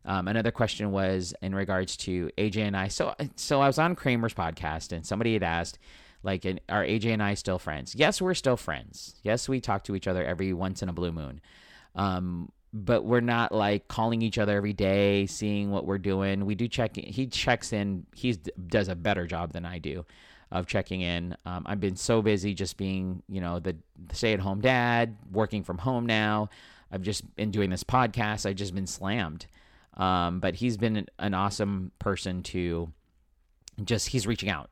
Um, 0.05 0.29
another 0.29 0.51
question 0.51 0.91
was 0.91 1.35
in 1.41 1.55
regards 1.55 1.97
to 1.99 2.31
AJ 2.37 2.59
and 2.59 2.77
I. 2.77 2.89
So, 2.89 3.15
so 3.37 3.61
I 3.61 3.67
was 3.67 3.79
on 3.79 3.95
Kramer's 3.95 4.35
podcast, 4.35 4.93
and 4.93 5.07
somebody 5.07 5.33
had 5.33 5.43
asked, 5.43 5.79
like, 6.23 6.45
are 6.69 6.85
AJ 6.85 7.13
and 7.13 7.23
I 7.23 7.35
still 7.35 7.59
friends? 7.59 7.95
Yes, 7.95 8.21
we're 8.21 8.35
still 8.35 8.57
friends. 8.57 9.15
Yes, 9.23 9.49
we 9.49 9.61
talk 9.61 9.85
to 9.85 9.95
each 9.95 10.09
other 10.09 10.25
every 10.25 10.53
once 10.53 10.83
in 10.83 10.89
a 10.89 10.93
blue 10.93 11.13
moon. 11.13 11.41
Um, 11.95 12.51
but 12.73 13.05
we're 13.05 13.21
not 13.21 13.53
like 13.53 13.89
calling 13.89 14.21
each 14.21 14.37
other 14.37 14.57
every 14.57 14.75
day, 14.75 15.27
seeing 15.27 15.71
what 15.71 15.87
we're 15.87 15.99
doing. 15.99 16.45
We 16.45 16.55
do 16.55 16.69
check. 16.69 16.97
He 16.97 17.27
checks 17.27 17.73
in. 17.73 18.07
He 18.15 18.33
does 18.67 18.89
a 18.89 18.95
better 18.95 19.27
job 19.27 19.53
than 19.53 19.65
I 19.65 19.79
do 19.79 20.05
of 20.51 20.67
checking 20.67 21.01
in. 21.01 21.37
Um, 21.45 21.65
I've 21.67 21.81
been 21.81 21.97
so 21.97 22.23
busy 22.23 22.55
just 22.55 22.77
being, 22.77 23.23
you 23.29 23.41
know, 23.41 23.59
the, 23.59 23.77
the 24.09 24.15
stay-at-home 24.15 24.61
dad, 24.61 25.17
working 25.31 25.63
from 25.63 25.79
home 25.79 26.07
now. 26.07 26.49
I've 26.91 27.03
just 27.03 27.35
been 27.37 27.51
doing 27.51 27.71
this 27.71 27.85
podcast. 27.85 28.47
I've 28.47 28.57
just 28.57 28.75
been 28.75 28.87
slammed. 28.87 29.47
Um, 29.95 30.41
but 30.41 30.55
he's 30.55 30.77
been 30.77 31.07
an 31.19 31.35
awesome 31.35 31.93
person 31.99 32.43
to 32.45 32.93
just. 33.85 34.09
He's 34.09 34.27
reaching 34.29 34.49
out, 34.49 34.71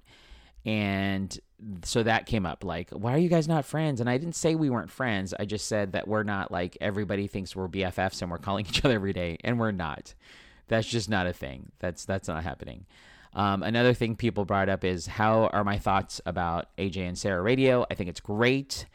and 0.64 1.38
so 1.84 2.02
that 2.02 2.26
came 2.26 2.44
up 2.44 2.64
like 2.64 2.90
why 2.90 3.14
are 3.14 3.18
you 3.18 3.28
guys 3.28 3.48
not 3.48 3.64
friends 3.64 4.00
and 4.00 4.10
i 4.10 4.18
didn't 4.18 4.34
say 4.34 4.54
we 4.54 4.68
weren't 4.68 4.90
friends 4.90 5.32
i 5.40 5.44
just 5.44 5.66
said 5.66 5.92
that 5.92 6.06
we're 6.06 6.22
not 6.22 6.52
like 6.52 6.76
everybody 6.80 7.26
thinks 7.26 7.56
we're 7.56 7.68
bffs 7.68 8.20
and 8.20 8.30
we're 8.30 8.38
calling 8.38 8.66
each 8.68 8.84
other 8.84 8.94
every 8.94 9.12
day 9.12 9.38
and 9.42 9.58
we're 9.58 9.72
not 9.72 10.14
that's 10.68 10.86
just 10.86 11.08
not 11.08 11.26
a 11.26 11.32
thing 11.32 11.70
that's 11.78 12.04
that's 12.04 12.28
not 12.28 12.42
happening 12.42 12.84
um, 13.36 13.62
another 13.62 13.94
thing 13.94 14.16
people 14.16 14.44
brought 14.44 14.68
up 14.68 14.82
is 14.82 15.06
how 15.06 15.46
are 15.46 15.62
my 15.62 15.78
thoughts 15.78 16.20
about 16.26 16.66
aj 16.76 16.96
and 16.96 17.16
sarah 17.16 17.42
radio? 17.42 17.86
I 17.88 17.94
think 17.94 18.10
it's 18.10 18.20
great. 18.20 18.86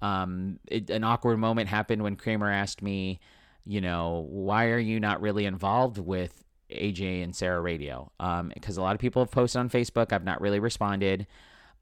Um, 0.00 0.60
it, 0.68 0.90
an 0.90 1.02
awkward 1.02 1.38
moment 1.38 1.68
happened 1.68 2.02
when 2.02 2.14
kramer 2.14 2.50
asked 2.50 2.82
me 2.82 3.18
you 3.64 3.80
know 3.80 4.26
why 4.28 4.66
are 4.66 4.78
you 4.78 5.00
not 5.00 5.20
really 5.20 5.46
involved 5.46 5.98
with 5.98 6.44
aj 6.70 7.24
and 7.24 7.34
sarah 7.34 7.60
radio? 7.60 8.12
Because 8.18 8.78
um, 8.78 8.82
a 8.82 8.84
lot 8.84 8.94
of 8.94 9.00
people 9.00 9.22
have 9.22 9.32
posted 9.32 9.58
on 9.58 9.70
facebook. 9.70 10.12
I've 10.12 10.24
not 10.24 10.40
really 10.40 10.60
responded. 10.60 11.26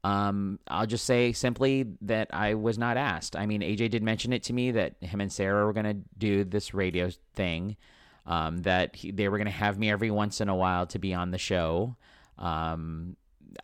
Um, 0.05 0.59
I'll 0.67 0.85
just 0.85 1.05
say 1.05 1.31
simply 1.31 1.87
that 2.01 2.29
I 2.31 2.53
was 2.53 2.77
not 2.77 2.95
asked. 2.95 3.35
I 3.35 3.47
mean, 3.47 3.61
AJ 3.61 3.89
did 3.89 4.03
mention 4.03 4.33
it 4.33 4.43
to 4.43 4.53
me 4.53 4.69
that 4.69 4.93
him 5.01 5.19
and 5.19 5.33
Sarah 5.33 5.65
were 5.65 5.73
going 5.73 5.87
to 5.87 5.97
do 6.15 6.43
this 6.43 6.75
radio 6.75 7.09
thing, 7.33 7.75
um, 8.27 8.59
that 8.59 8.95
he, 8.95 9.09
they 9.09 9.27
were 9.29 9.39
going 9.39 9.47
to 9.47 9.51
have 9.51 9.79
me 9.79 9.89
every 9.89 10.11
once 10.11 10.41
in 10.41 10.47
a 10.47 10.55
while 10.55 10.85
to 10.87 10.99
be 10.99 11.15
on 11.15 11.31
the 11.31 11.39
show. 11.39 11.95
Um, 12.37 13.15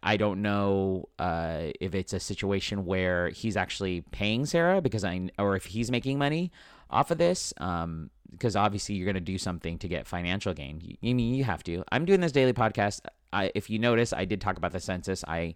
I 0.01 0.17
don't 0.17 0.41
know 0.41 1.09
uh, 1.19 1.71
if 1.79 1.93
it's 1.95 2.13
a 2.13 2.19
situation 2.19 2.85
where 2.85 3.29
he's 3.29 3.57
actually 3.57 4.01
paying 4.11 4.45
Sarah 4.45 4.81
because 4.81 5.03
I, 5.03 5.29
or 5.37 5.55
if 5.55 5.65
he's 5.65 5.91
making 5.91 6.17
money 6.17 6.51
off 6.89 7.11
of 7.11 7.17
this. 7.17 7.53
Um, 7.57 8.09
because 8.31 8.55
obviously 8.55 8.95
you're 8.95 9.05
going 9.05 9.15
to 9.15 9.19
do 9.19 9.37
something 9.37 9.77
to 9.79 9.87
get 9.87 10.07
financial 10.07 10.53
gain. 10.53 10.79
You, 10.81 10.95
you 11.01 11.13
mean 11.13 11.35
you 11.35 11.43
have 11.43 11.63
to. 11.63 11.83
I'm 11.91 12.05
doing 12.05 12.21
this 12.21 12.31
daily 12.31 12.53
podcast. 12.53 13.01
I, 13.33 13.51
if 13.55 13.69
you 13.69 13.77
notice, 13.77 14.13
I 14.13 14.25
did 14.25 14.41
talk 14.41 14.57
about 14.57 14.71
the 14.71 14.79
census. 14.79 15.23
I 15.27 15.55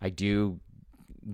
I 0.00 0.10
do 0.10 0.60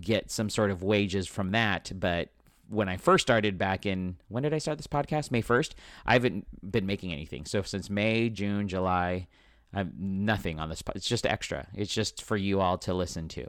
get 0.00 0.30
some 0.30 0.50
sort 0.50 0.70
of 0.70 0.82
wages 0.82 1.26
from 1.26 1.50
that, 1.50 1.90
but 1.94 2.28
when 2.68 2.88
I 2.88 2.97
first 2.97 3.23
started 3.23 3.56
back 3.58 3.86
in 3.86 4.16
when 4.28 4.43
did 4.43 4.52
I 4.52 4.58
start 4.58 4.78
this 4.78 4.86
podcast? 4.86 5.30
May 5.30 5.43
1st. 5.43 5.73
I 6.04 6.12
haven't 6.12 6.47
been 6.71 6.86
making 6.86 7.12
anything. 7.12 7.47
So 7.47 7.62
since 7.62 7.88
May, 7.88 8.28
June, 8.28 8.69
July, 8.69 9.26
I've 9.73 9.99
nothing 9.99 10.59
on 10.59 10.69
this. 10.69 10.83
It's 10.95 11.09
just 11.09 11.26
extra. 11.26 11.67
It's 11.75 11.93
just 11.93 12.23
for 12.23 12.37
you 12.37 12.61
all 12.61 12.78
to 12.78 12.95
listen 12.95 13.28
to. 13.28 13.47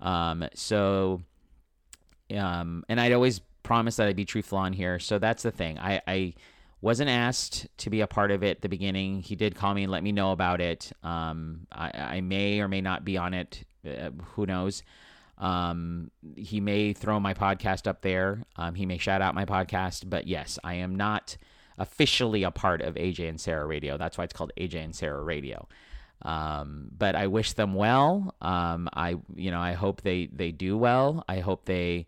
Um, 0.00 0.48
so, 0.54 1.22
um, 2.36 2.84
and 2.88 3.00
I'd 3.00 3.12
always 3.12 3.40
promised 3.62 3.96
that 3.98 4.08
I'd 4.08 4.16
be 4.16 4.24
truthful 4.24 4.58
on 4.58 4.72
here. 4.72 4.98
So 4.98 5.18
that's 5.18 5.42
the 5.42 5.50
thing. 5.52 5.78
I, 5.78 6.02
I 6.06 6.34
wasn't 6.80 7.10
asked 7.10 7.66
to 7.78 7.90
be 7.90 8.00
a 8.00 8.06
part 8.06 8.30
of 8.30 8.42
it 8.42 8.56
at 8.56 8.62
the 8.62 8.68
beginning. 8.68 9.20
He 9.20 9.36
did 9.36 9.54
call 9.54 9.74
me 9.74 9.84
and 9.84 9.92
let 9.92 10.02
me 10.02 10.12
know 10.12 10.32
about 10.32 10.60
it. 10.60 10.92
Um, 11.02 11.66
I, 11.72 11.90
I 11.94 12.20
may 12.20 12.60
or 12.60 12.68
may 12.68 12.80
not 12.80 13.04
be 13.04 13.16
on 13.16 13.32
it 13.32 13.64
uh, 13.86 14.10
who 14.34 14.46
knows? 14.46 14.82
Um, 15.38 16.10
he 16.36 16.60
may 16.60 16.92
throw 16.92 17.18
my 17.20 17.34
podcast 17.34 17.86
up 17.86 18.02
there. 18.02 18.44
Um, 18.56 18.74
he 18.74 18.86
may 18.86 18.98
shout 18.98 19.20
out 19.20 19.34
my 19.34 19.44
podcast. 19.44 20.08
But 20.08 20.26
yes, 20.26 20.58
I 20.64 20.74
am 20.74 20.94
not 20.94 21.36
officially 21.78 22.42
a 22.42 22.50
part 22.50 22.82
of 22.82 22.94
AJ 22.94 23.28
and 23.28 23.40
Sarah 23.40 23.66
Radio. 23.66 23.96
That's 23.96 24.16
why 24.18 24.24
it's 24.24 24.32
called 24.32 24.52
AJ 24.58 24.84
and 24.84 24.94
Sarah 24.94 25.22
Radio. 25.22 25.68
Um, 26.22 26.90
but 26.96 27.14
I 27.14 27.26
wish 27.26 27.52
them 27.52 27.74
well. 27.74 28.34
Um, 28.40 28.88
I, 28.94 29.16
you 29.34 29.50
know, 29.50 29.60
I 29.60 29.72
hope 29.72 30.02
they 30.02 30.26
they 30.26 30.52
do 30.52 30.76
well. 30.76 31.24
I 31.28 31.40
hope 31.40 31.64
they. 31.64 32.06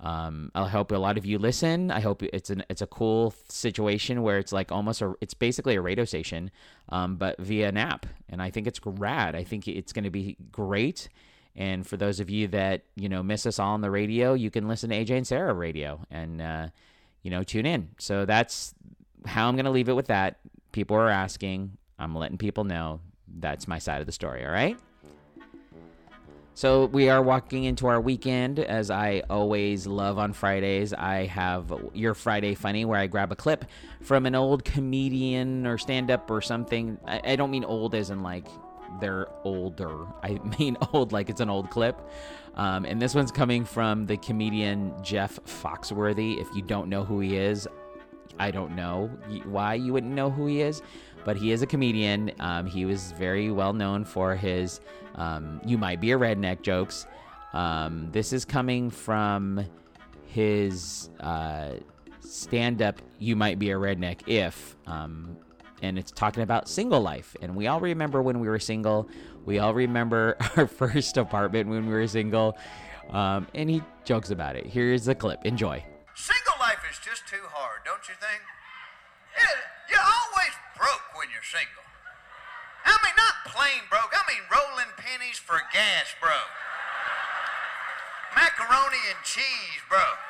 Um, 0.00 0.52
I 0.54 0.68
hope 0.68 0.92
a 0.92 0.96
lot 0.96 1.18
of 1.18 1.26
you 1.26 1.40
listen. 1.40 1.90
I 1.90 1.98
hope 2.00 2.22
it's 2.22 2.50
an 2.50 2.62
it's 2.70 2.82
a 2.82 2.86
cool 2.86 3.34
situation 3.48 4.22
where 4.22 4.38
it's 4.38 4.52
like 4.52 4.70
almost 4.70 5.02
a 5.02 5.14
it's 5.20 5.34
basically 5.34 5.74
a 5.74 5.80
radio 5.80 6.04
station, 6.04 6.50
um, 6.90 7.16
but 7.16 7.36
via 7.40 7.68
an 7.68 7.76
app, 7.76 8.06
and 8.28 8.40
I 8.40 8.50
think 8.50 8.68
it's 8.68 8.80
rad. 8.84 9.34
I 9.34 9.42
think 9.42 9.66
it's 9.66 9.92
going 9.92 10.04
to 10.04 10.10
be 10.10 10.36
great. 10.52 11.08
And 11.56 11.84
for 11.84 11.96
those 11.96 12.20
of 12.20 12.30
you 12.30 12.46
that 12.48 12.82
you 12.94 13.08
know 13.08 13.24
miss 13.24 13.44
us 13.44 13.58
all 13.58 13.74
on 13.74 13.80
the 13.80 13.90
radio, 13.90 14.34
you 14.34 14.50
can 14.50 14.68
listen 14.68 14.90
to 14.90 15.04
AJ 15.04 15.10
and 15.16 15.26
Sarah 15.26 15.52
radio 15.52 16.00
and 16.10 16.40
uh, 16.40 16.68
you 17.22 17.32
know 17.32 17.42
tune 17.42 17.66
in. 17.66 17.88
So 17.98 18.24
that's 18.24 18.74
how 19.26 19.48
I'm 19.48 19.56
going 19.56 19.64
to 19.64 19.70
leave 19.70 19.88
it 19.88 19.94
with 19.94 20.06
that. 20.06 20.38
People 20.72 20.96
are 20.96 21.08
asking. 21.08 21.76
I'm 21.98 22.14
letting 22.14 22.38
people 22.38 22.64
know 22.64 23.00
that's 23.38 23.68
my 23.68 23.78
side 23.78 24.00
of 24.00 24.06
the 24.06 24.12
story. 24.12 24.44
All 24.44 24.52
right. 24.52 24.78
So 26.58 26.86
we 26.86 27.08
are 27.08 27.22
walking 27.22 27.62
into 27.62 27.86
our 27.86 28.00
weekend, 28.00 28.58
as 28.58 28.90
I 28.90 29.22
always 29.30 29.86
love 29.86 30.18
on 30.18 30.32
Fridays. 30.32 30.92
I 30.92 31.26
have 31.26 31.72
your 31.94 32.14
Friday 32.14 32.56
Funny, 32.56 32.84
where 32.84 32.98
I 32.98 33.06
grab 33.06 33.30
a 33.30 33.36
clip 33.36 33.64
from 34.00 34.26
an 34.26 34.34
old 34.34 34.64
comedian 34.64 35.68
or 35.68 35.78
stand-up 35.78 36.28
or 36.28 36.40
something. 36.40 36.98
I, 37.06 37.20
I 37.24 37.36
don't 37.36 37.52
mean 37.52 37.62
old 37.62 37.94
as 37.94 38.10
in 38.10 38.24
like 38.24 38.48
they're 39.00 39.28
older. 39.44 40.04
I 40.24 40.40
mean 40.58 40.76
old 40.92 41.12
like 41.12 41.30
it's 41.30 41.40
an 41.40 41.48
old 41.48 41.70
clip. 41.70 41.96
Um, 42.56 42.84
and 42.84 43.00
this 43.00 43.14
one's 43.14 43.30
coming 43.30 43.64
from 43.64 44.06
the 44.06 44.16
comedian 44.16 44.92
Jeff 45.00 45.38
Foxworthy. 45.44 46.40
If 46.40 46.48
you 46.56 46.62
don't 46.62 46.88
know 46.88 47.04
who 47.04 47.20
he 47.20 47.36
is, 47.36 47.68
I 48.38 48.50
don't 48.50 48.74
know 48.74 49.08
why 49.44 49.74
you 49.74 49.92
wouldn't 49.92 50.12
know 50.12 50.30
who 50.30 50.46
he 50.46 50.60
is, 50.60 50.82
but 51.24 51.36
he 51.36 51.52
is 51.52 51.62
a 51.62 51.66
comedian. 51.66 52.32
Um, 52.40 52.66
he 52.66 52.84
was 52.84 53.12
very 53.12 53.50
well 53.50 53.72
known 53.72 54.04
for 54.04 54.34
his 54.36 54.80
um, 55.14 55.60
"You 55.64 55.78
Might 55.78 56.00
Be 56.00 56.12
a 56.12 56.18
Redneck" 56.18 56.62
jokes. 56.62 57.06
Um, 57.52 58.08
this 58.12 58.32
is 58.32 58.44
coming 58.44 58.90
from 58.90 59.64
his 60.26 61.10
uh, 61.20 61.72
stand-up 62.20 63.00
"You 63.18 63.36
Might 63.36 63.58
Be 63.58 63.70
a 63.70 63.76
Redneck 63.76 64.28
If," 64.28 64.76
um, 64.86 65.36
and 65.82 65.98
it's 65.98 66.10
talking 66.10 66.42
about 66.42 66.68
single 66.68 67.00
life. 67.00 67.36
And 67.42 67.56
we 67.56 67.66
all 67.66 67.80
remember 67.80 68.22
when 68.22 68.40
we 68.40 68.48
were 68.48 68.58
single. 68.58 69.08
We 69.44 69.58
all 69.58 69.74
remember 69.74 70.36
our 70.56 70.66
first 70.66 71.16
apartment 71.16 71.68
when 71.68 71.86
we 71.86 71.92
were 71.92 72.06
single. 72.06 72.56
Um, 73.10 73.46
and 73.54 73.70
he 73.70 73.82
jokes 74.04 74.30
about 74.30 74.56
it. 74.56 74.66
Here's 74.66 75.06
the 75.06 75.14
clip. 75.14 75.44
Enjoy. 75.44 75.82
Single 76.14 76.58
life 76.60 76.82
is 76.90 76.98
just 77.00 77.24
too 77.26 77.40
hard, 77.48 77.80
don't 77.86 78.04
you 78.04 78.14
think? 78.20 78.42
It, 79.38 79.58
you're 79.88 80.02
always 80.02 80.52
broke 80.76 81.06
when 81.16 81.27
you're 81.38 81.46
single. 81.46 81.86
I 82.82 82.98
mean, 82.98 83.14
not 83.14 83.46
plain 83.46 83.86
broke. 83.86 84.10
I 84.10 84.26
mean, 84.26 84.42
rolling 84.50 84.90
pennies 84.98 85.38
for 85.38 85.62
gas 85.70 86.10
broke. 86.18 86.54
Macaroni 88.34 88.98
and 89.14 89.22
cheese 89.22 89.78
broke. 89.86 90.26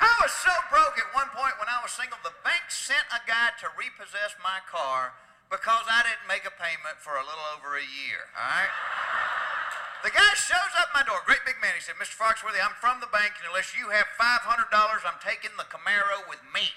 I 0.00 0.08
was 0.24 0.32
so 0.32 0.52
broke 0.72 0.96
at 0.96 1.12
one 1.12 1.28
point 1.36 1.60
when 1.60 1.68
I 1.68 1.76
was 1.84 1.92
single, 1.92 2.16
the 2.24 2.32
bank 2.40 2.72
sent 2.72 3.04
a 3.12 3.20
guy 3.28 3.52
to 3.60 3.68
repossess 3.76 4.32
my 4.40 4.64
car 4.64 5.12
because 5.52 5.84
I 5.84 6.08
didn't 6.08 6.24
make 6.24 6.48
a 6.48 6.56
payment 6.56 6.96
for 7.04 7.20
a 7.20 7.24
little 7.24 7.44
over 7.52 7.76
a 7.76 7.84
year, 7.84 8.32
all 8.32 8.48
right? 8.48 8.72
The 10.00 10.08
guy 10.08 10.32
shows 10.40 10.72
up 10.80 10.88
my 10.96 11.04
door, 11.04 11.20
great 11.28 11.44
big 11.44 11.60
man. 11.60 11.76
He 11.76 11.84
said, 11.84 12.00
Mr. 12.00 12.16
Foxworthy, 12.16 12.64
I'm 12.64 12.72
from 12.80 13.04
the 13.04 13.12
bank, 13.12 13.36
and 13.36 13.44
unless 13.44 13.76
you 13.76 13.92
have 13.92 14.08
$500, 14.16 14.72
I'm 15.04 15.20
taking 15.20 15.52
the 15.60 15.68
Camaro 15.68 16.24
with 16.24 16.40
me. 16.48 16.72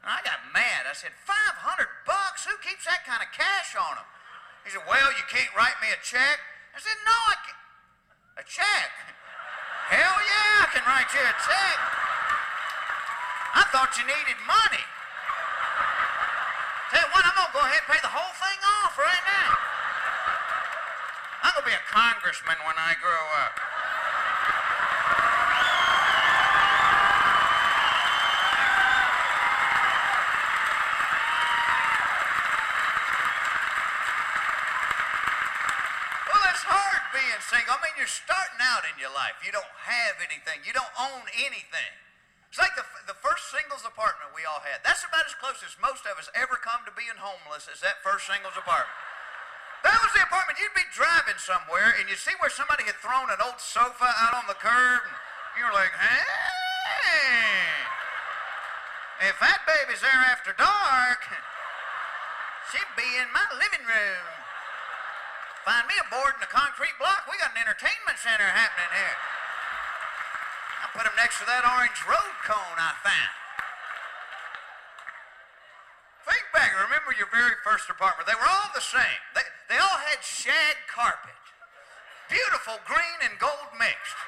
I 0.00 0.24
got 0.24 0.40
mad. 0.56 0.88
I 0.88 0.96
said, 0.96 1.12
500 1.28 1.36
bucks? 2.08 2.48
Who 2.48 2.56
keeps 2.64 2.88
that 2.88 3.04
kind 3.04 3.20
of 3.20 3.28
cash 3.36 3.76
on 3.76 4.00
him? 4.00 4.08
He 4.64 4.72
said, 4.72 4.84
well, 4.88 5.12
you 5.12 5.24
can't 5.28 5.52
write 5.52 5.76
me 5.84 5.92
a 5.92 6.00
check? 6.00 6.40
I 6.72 6.80
said, 6.80 6.96
no, 7.04 7.12
I 7.12 7.36
can't. 7.44 7.60
A 8.40 8.44
check? 8.48 8.90
Hell 9.92 10.16
yeah, 10.24 10.64
I 10.64 10.68
can 10.72 10.84
write 10.88 11.10
you 11.12 11.20
a 11.20 11.34
check. 11.44 11.78
I 13.52 13.62
thought 13.74 13.92
you 14.00 14.06
needed 14.08 14.38
money. 14.48 14.84
Tell 16.94 17.04
you 17.04 17.10
what, 17.12 17.26
I'm 17.26 17.36
going 17.36 17.50
to 17.50 17.56
go 17.58 17.62
ahead 17.66 17.84
and 17.84 17.90
pay 17.90 18.00
the 18.00 18.14
whole 18.14 18.34
thing 18.40 18.60
off 18.80 18.96
right 18.96 19.24
now. 19.28 19.50
I'm 21.44 21.52
going 21.58 21.66
to 21.66 21.70
be 21.70 21.76
a 21.76 21.86
congressman 21.90 22.56
when 22.64 22.78
I 22.80 22.96
grow 23.02 23.24
up. 23.44 23.70
being 37.30 37.42
single. 37.42 37.74
I 37.74 37.80
mean, 37.82 37.89
you're 38.00 38.08
starting 38.08 38.64
out 38.64 38.88
in 38.88 38.96
your 38.96 39.12
life. 39.12 39.36
You 39.44 39.52
don't 39.52 39.76
have 39.84 40.16
anything. 40.24 40.64
You 40.64 40.72
don't 40.72 40.88
own 40.96 41.28
anything. 41.36 41.92
It's 42.48 42.56
like 42.56 42.72
the, 42.72 42.82
the 43.04 43.14
first 43.20 43.52
singles 43.52 43.84
apartment 43.84 44.32
we 44.32 44.48
all 44.48 44.64
had. 44.64 44.80
That's 44.80 45.04
about 45.04 45.28
as 45.28 45.36
close 45.36 45.60
as 45.60 45.76
most 45.76 46.08
of 46.08 46.16
us 46.16 46.32
ever 46.32 46.56
come 46.56 46.80
to 46.88 46.92
being 46.96 47.20
homeless 47.20 47.68
as 47.68 47.84
that 47.84 48.00
first 48.00 48.24
singles 48.24 48.56
apartment. 48.56 48.96
That 49.84 50.00
was 50.00 50.16
the 50.16 50.24
apartment. 50.24 50.56
You'd 50.56 50.72
be 50.72 50.88
driving 50.96 51.36
somewhere 51.36 51.92
and 52.00 52.08
you 52.08 52.16
see 52.16 52.32
where 52.40 52.48
somebody 52.48 52.88
had 52.88 52.96
thrown 53.04 53.28
an 53.28 53.38
old 53.44 53.60
sofa 53.60 54.08
out 54.16 54.32
on 54.32 54.48
the 54.48 54.56
curb. 54.56 55.04
And 55.04 55.14
you 55.60 55.68
were 55.68 55.76
like, 55.76 55.92
hey, 55.92 56.24
if 59.28 59.36
that 59.44 59.60
baby's 59.68 60.00
there 60.00 60.24
after 60.32 60.56
dark, 60.56 61.20
she'd 62.72 62.92
be 62.96 63.20
in 63.20 63.28
my 63.36 63.44
living 63.60 63.84
room. 63.84 64.39
Find 65.70 65.86
me 65.86 65.94
a 66.02 66.08
board 66.10 66.34
in 66.34 66.42
a 66.42 66.50
concrete 66.50 66.98
block. 66.98 67.30
We 67.30 67.38
got 67.38 67.54
an 67.54 67.62
entertainment 67.62 68.18
center 68.18 68.42
happening 68.42 68.90
here. 68.90 69.18
I 70.82 70.90
put 70.90 71.06
him 71.06 71.14
next 71.14 71.38
to 71.38 71.46
that 71.46 71.62
orange 71.62 71.94
road 72.10 72.34
cone 72.42 72.74
I 72.74 72.90
found. 73.06 73.34
Think 76.26 76.42
back. 76.50 76.74
Remember 76.74 77.14
your 77.14 77.30
very 77.30 77.54
first 77.62 77.86
apartment. 77.86 78.26
They 78.26 78.34
were 78.34 78.50
all 78.50 78.66
the 78.74 78.82
same. 78.82 79.22
They, 79.38 79.46
they 79.70 79.78
all 79.78 80.02
had 80.10 80.18
shag 80.26 80.74
carpet. 80.90 81.38
Beautiful 82.26 82.82
green 82.82 83.30
and 83.30 83.38
gold 83.38 83.70
mixed. 83.78 84.18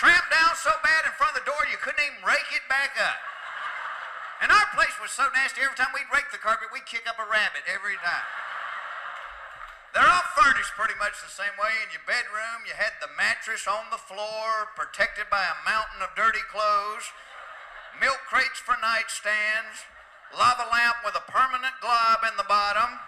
Tramped 0.00 0.32
down 0.32 0.56
so 0.56 0.72
bad 0.80 1.04
in 1.04 1.12
front 1.20 1.36
of 1.36 1.44
the 1.44 1.48
door 1.52 1.60
you 1.68 1.76
couldn't 1.76 2.00
even 2.00 2.24
rake 2.24 2.56
it 2.56 2.64
back 2.72 2.96
up. 2.96 3.20
And 4.40 4.48
our 4.48 4.64
place 4.72 4.96
was 4.96 5.12
so 5.12 5.28
nasty, 5.36 5.60
every 5.60 5.76
time 5.76 5.92
we'd 5.92 6.08
rake 6.08 6.32
the 6.32 6.40
carpet, 6.40 6.72
we'd 6.72 6.88
kick 6.88 7.04
up 7.04 7.20
a 7.20 7.28
rabbit 7.28 7.68
every 7.68 8.00
time. 8.00 8.45
They're 9.94 10.06
all 10.06 10.28
furnished 10.36 10.76
pretty 10.76 10.96
much 10.98 11.18
the 11.22 11.32
same 11.32 11.54
way. 11.56 11.72
In 11.84 11.94
your 11.94 12.04
bedroom, 12.04 12.66
you 12.68 12.76
had 12.76 12.98
the 13.00 13.12
mattress 13.16 13.64
on 13.64 13.88
the 13.88 14.00
floor, 14.00 14.70
protected 14.76 15.30
by 15.32 15.44
a 15.44 15.62
mountain 15.64 16.04
of 16.04 16.12
dirty 16.12 16.44
clothes, 16.52 17.10
milk 17.96 18.20
crates 18.28 18.60
for 18.60 18.76
nightstands, 18.76 19.88
lava 20.36 20.68
lamp 20.68 21.00
with 21.00 21.16
a 21.16 21.24
permanent 21.30 21.80
glob 21.80 22.26
in 22.28 22.36
the 22.36 22.48
bottom, 22.48 23.00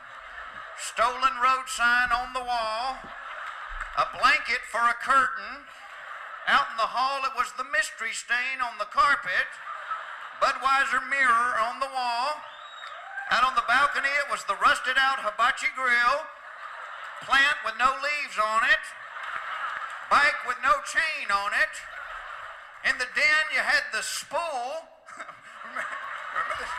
stolen 0.81 1.37
road 1.43 1.69
sign 1.69 2.09
on 2.09 2.33
the 2.33 2.45
wall, 2.45 2.97
a 3.99 4.07
blanket 4.17 4.64
for 4.71 4.81
a 4.88 4.97
curtain. 4.97 5.69
Out 6.49 6.73
in 6.73 6.81
the 6.81 6.97
hall, 6.97 7.21
it 7.29 7.37
was 7.37 7.53
the 7.53 7.69
mystery 7.69 8.17
stain 8.17 8.64
on 8.64 8.81
the 8.81 8.88
carpet, 8.88 9.53
Budweiser 10.41 11.03
mirror 11.11 11.59
on 11.59 11.83
the 11.83 11.91
wall. 11.91 12.41
Out 13.29 13.45
on 13.45 13.59
the 13.59 13.67
balcony, 13.69 14.09
it 14.25 14.31
was 14.31 14.47
the 14.47 14.57
rusted 14.57 14.97
out 14.97 15.21
hibachi 15.21 15.69
grill 15.75 16.25
plant 17.25 17.59
with 17.65 17.75
no 17.79 17.91
leaves 17.99 18.39
on 18.39 18.63
it, 18.69 18.85
bike 20.11 20.39
with 20.47 20.59
no 20.63 20.75
chain 20.87 21.31
on 21.31 21.51
it. 21.55 21.75
In 22.87 22.95
the 22.99 23.09
den, 23.15 23.45
you 23.55 23.61
had 23.61 23.83
the 23.91 24.03
spool. 24.03 24.87
remember, 25.67 26.57
this? 26.59 26.73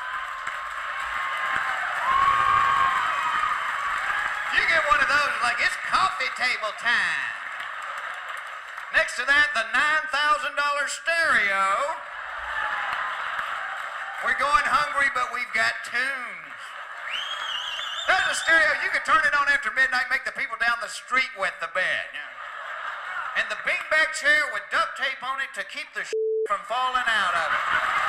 You 4.56 4.64
get 4.68 4.84
one 4.88 5.02
of 5.04 5.10
those 5.12 5.36
like 5.44 5.60
it's 5.60 5.76
coffee 5.88 6.32
table 6.40 6.74
time. 6.80 7.40
Next 8.96 9.18
to 9.18 9.26
that, 9.28 9.54
the 9.54 9.70
$9,000 9.70 10.50
stereo. 10.90 11.66
We're 14.26 14.40
going 14.40 14.66
hungry, 14.66 15.14
but 15.14 15.30
we've 15.32 15.54
got 15.54 15.74
tunes. 15.86 16.49
A 18.30 18.36
stereo. 18.36 18.62
You 18.84 18.92
can 18.92 19.02
turn 19.06 19.26
it 19.26 19.34
on 19.34 19.48
after 19.50 19.72
midnight, 19.74 20.06
make 20.12 20.24
the 20.24 20.32
people 20.32 20.56
down 20.62 20.78
the 20.84 20.88
street 20.88 21.34
wet 21.40 21.54
the 21.60 21.70
bed. 21.74 22.14
And 23.36 23.50
the 23.50 23.56
beanbag 23.66 24.14
chair 24.14 24.44
with 24.54 24.62
duct 24.72 24.96
tape 25.00 25.24
on 25.24 25.40
it 25.42 25.50
to 25.56 25.66
keep 25.66 25.88
the 25.96 26.02
from 26.48 26.60
falling 26.68 27.08
out 27.08 27.34
of 27.34 27.50
it. 27.52 28.00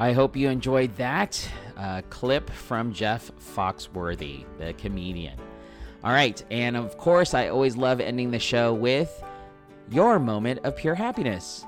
I 0.00 0.12
hope 0.14 0.36
you 0.36 0.48
enjoyed 0.48 0.96
that 0.96 1.46
uh, 1.76 2.00
clip 2.08 2.48
from 2.48 2.94
Jeff 2.94 3.30
Foxworthy, 3.54 4.46
the 4.58 4.72
comedian. 4.72 5.38
All 6.02 6.12
right, 6.12 6.42
and 6.50 6.78
of 6.78 6.96
course, 6.96 7.34
I 7.34 7.48
always 7.48 7.76
love 7.76 8.00
ending 8.00 8.30
the 8.30 8.38
show 8.38 8.72
with 8.72 9.22
your 9.90 10.18
moment 10.18 10.60
of 10.64 10.76
pure 10.76 10.94
happiness. 10.94 11.66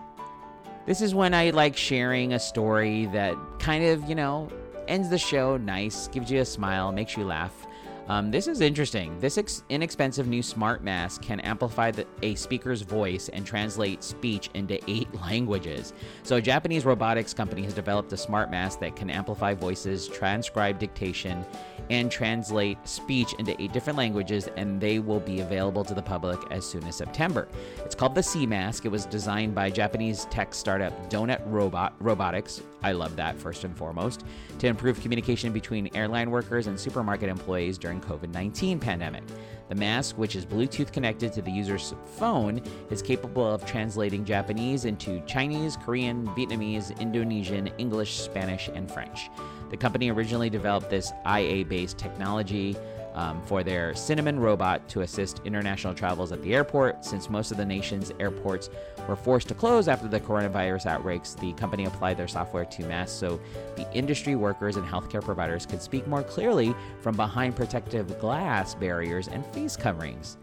This 0.86 1.00
is 1.00 1.14
when 1.14 1.32
I 1.32 1.48
like 1.48 1.78
sharing 1.78 2.34
a 2.34 2.38
story 2.38 3.06
that 3.06 3.34
kind 3.58 3.86
of, 3.86 4.06
you 4.06 4.14
know, 4.14 4.50
ends 4.86 5.08
the 5.08 5.16
show 5.16 5.56
nice, 5.56 6.08
gives 6.08 6.30
you 6.30 6.40
a 6.40 6.44
smile, 6.44 6.92
makes 6.92 7.16
you 7.16 7.24
laugh. 7.24 7.66
Um, 8.06 8.30
this 8.30 8.48
is 8.48 8.60
interesting. 8.60 9.18
This 9.18 9.38
ex- 9.38 9.64
inexpensive 9.70 10.26
new 10.26 10.42
smart 10.42 10.84
mask 10.84 11.22
can 11.22 11.40
amplify 11.40 11.90
the, 11.90 12.06
a 12.22 12.34
speaker's 12.34 12.82
voice 12.82 13.30
and 13.30 13.46
translate 13.46 14.04
speech 14.04 14.50
into 14.52 14.78
eight 14.90 15.08
languages. 15.22 15.94
So, 16.22 16.36
a 16.36 16.42
Japanese 16.42 16.84
robotics 16.84 17.32
company 17.32 17.62
has 17.62 17.72
developed 17.72 18.12
a 18.12 18.16
smart 18.16 18.50
mask 18.50 18.80
that 18.80 18.94
can 18.94 19.08
amplify 19.08 19.54
voices, 19.54 20.06
transcribe 20.06 20.78
dictation, 20.78 21.46
and 21.90 22.10
translate 22.10 22.76
speech 22.86 23.34
into 23.38 23.60
eight 23.60 23.72
different 23.72 23.98
languages, 23.98 24.48
and 24.56 24.80
they 24.80 24.98
will 24.98 25.20
be 25.20 25.40
available 25.40 25.84
to 25.84 25.94
the 25.94 26.02
public 26.02 26.40
as 26.50 26.66
soon 26.66 26.84
as 26.84 26.96
September. 26.96 27.48
It's 27.84 27.94
called 27.94 28.14
the 28.14 28.22
C 28.22 28.46
Mask. 28.46 28.84
It 28.84 28.90
was 28.90 29.06
designed 29.06 29.54
by 29.54 29.70
Japanese 29.70 30.26
tech 30.26 30.54
startup 30.54 31.10
Donut 31.10 31.42
Robot 31.46 31.94
Robotics. 32.00 32.62
I 32.84 32.92
love 32.92 33.16
that 33.16 33.38
first 33.38 33.64
and 33.64 33.74
foremost 33.74 34.24
to 34.58 34.66
improve 34.66 35.00
communication 35.00 35.54
between 35.54 35.88
airline 35.96 36.30
workers 36.30 36.66
and 36.66 36.78
supermarket 36.78 37.30
employees 37.30 37.78
during 37.78 37.98
COVID-19 38.02 38.78
pandemic. 38.78 39.22
The 39.70 39.74
mask, 39.74 40.18
which 40.18 40.36
is 40.36 40.44
Bluetooth 40.44 40.92
connected 40.92 41.32
to 41.32 41.40
the 41.40 41.50
user's 41.50 41.94
phone, 42.04 42.60
is 42.90 43.00
capable 43.00 43.54
of 43.54 43.64
translating 43.64 44.22
Japanese 44.22 44.84
into 44.84 45.20
Chinese, 45.20 45.78
Korean, 45.78 46.26
Vietnamese, 46.36 46.96
Indonesian, 47.00 47.68
English, 47.78 48.18
Spanish, 48.20 48.68
and 48.68 48.90
French. 48.90 49.30
The 49.70 49.78
company 49.78 50.10
originally 50.10 50.50
developed 50.50 50.90
this 50.90 51.10
IA 51.26 51.64
based 51.64 51.96
technology 51.96 52.76
um, 53.14 53.40
for 53.42 53.62
their 53.62 53.94
Cinnamon 53.94 54.38
robot 54.38 54.88
to 54.88 55.02
assist 55.02 55.40
international 55.44 55.94
travels 55.94 56.32
at 56.32 56.42
the 56.42 56.54
airport. 56.54 57.04
Since 57.04 57.30
most 57.30 57.50
of 57.50 57.56
the 57.56 57.64
nation's 57.64 58.12
airports 58.20 58.70
were 59.08 59.16
forced 59.16 59.48
to 59.48 59.54
close 59.54 59.88
after 59.88 60.08
the 60.08 60.20
coronavirus 60.20 60.86
outbreaks, 60.86 61.34
the 61.34 61.52
company 61.54 61.84
applied 61.84 62.16
their 62.16 62.28
software 62.28 62.64
to 62.64 62.84
masks 62.84 63.16
so 63.16 63.40
the 63.76 63.90
industry 63.92 64.34
workers 64.34 64.76
and 64.76 64.86
healthcare 64.86 65.22
providers 65.22 65.66
could 65.66 65.80
speak 65.80 66.06
more 66.06 66.22
clearly 66.22 66.74
from 67.00 67.16
behind 67.16 67.54
protective 67.54 68.18
glass 68.18 68.74
barriers 68.74 69.28
and 69.28 69.44
face 69.46 69.76
coverings. 69.76 70.36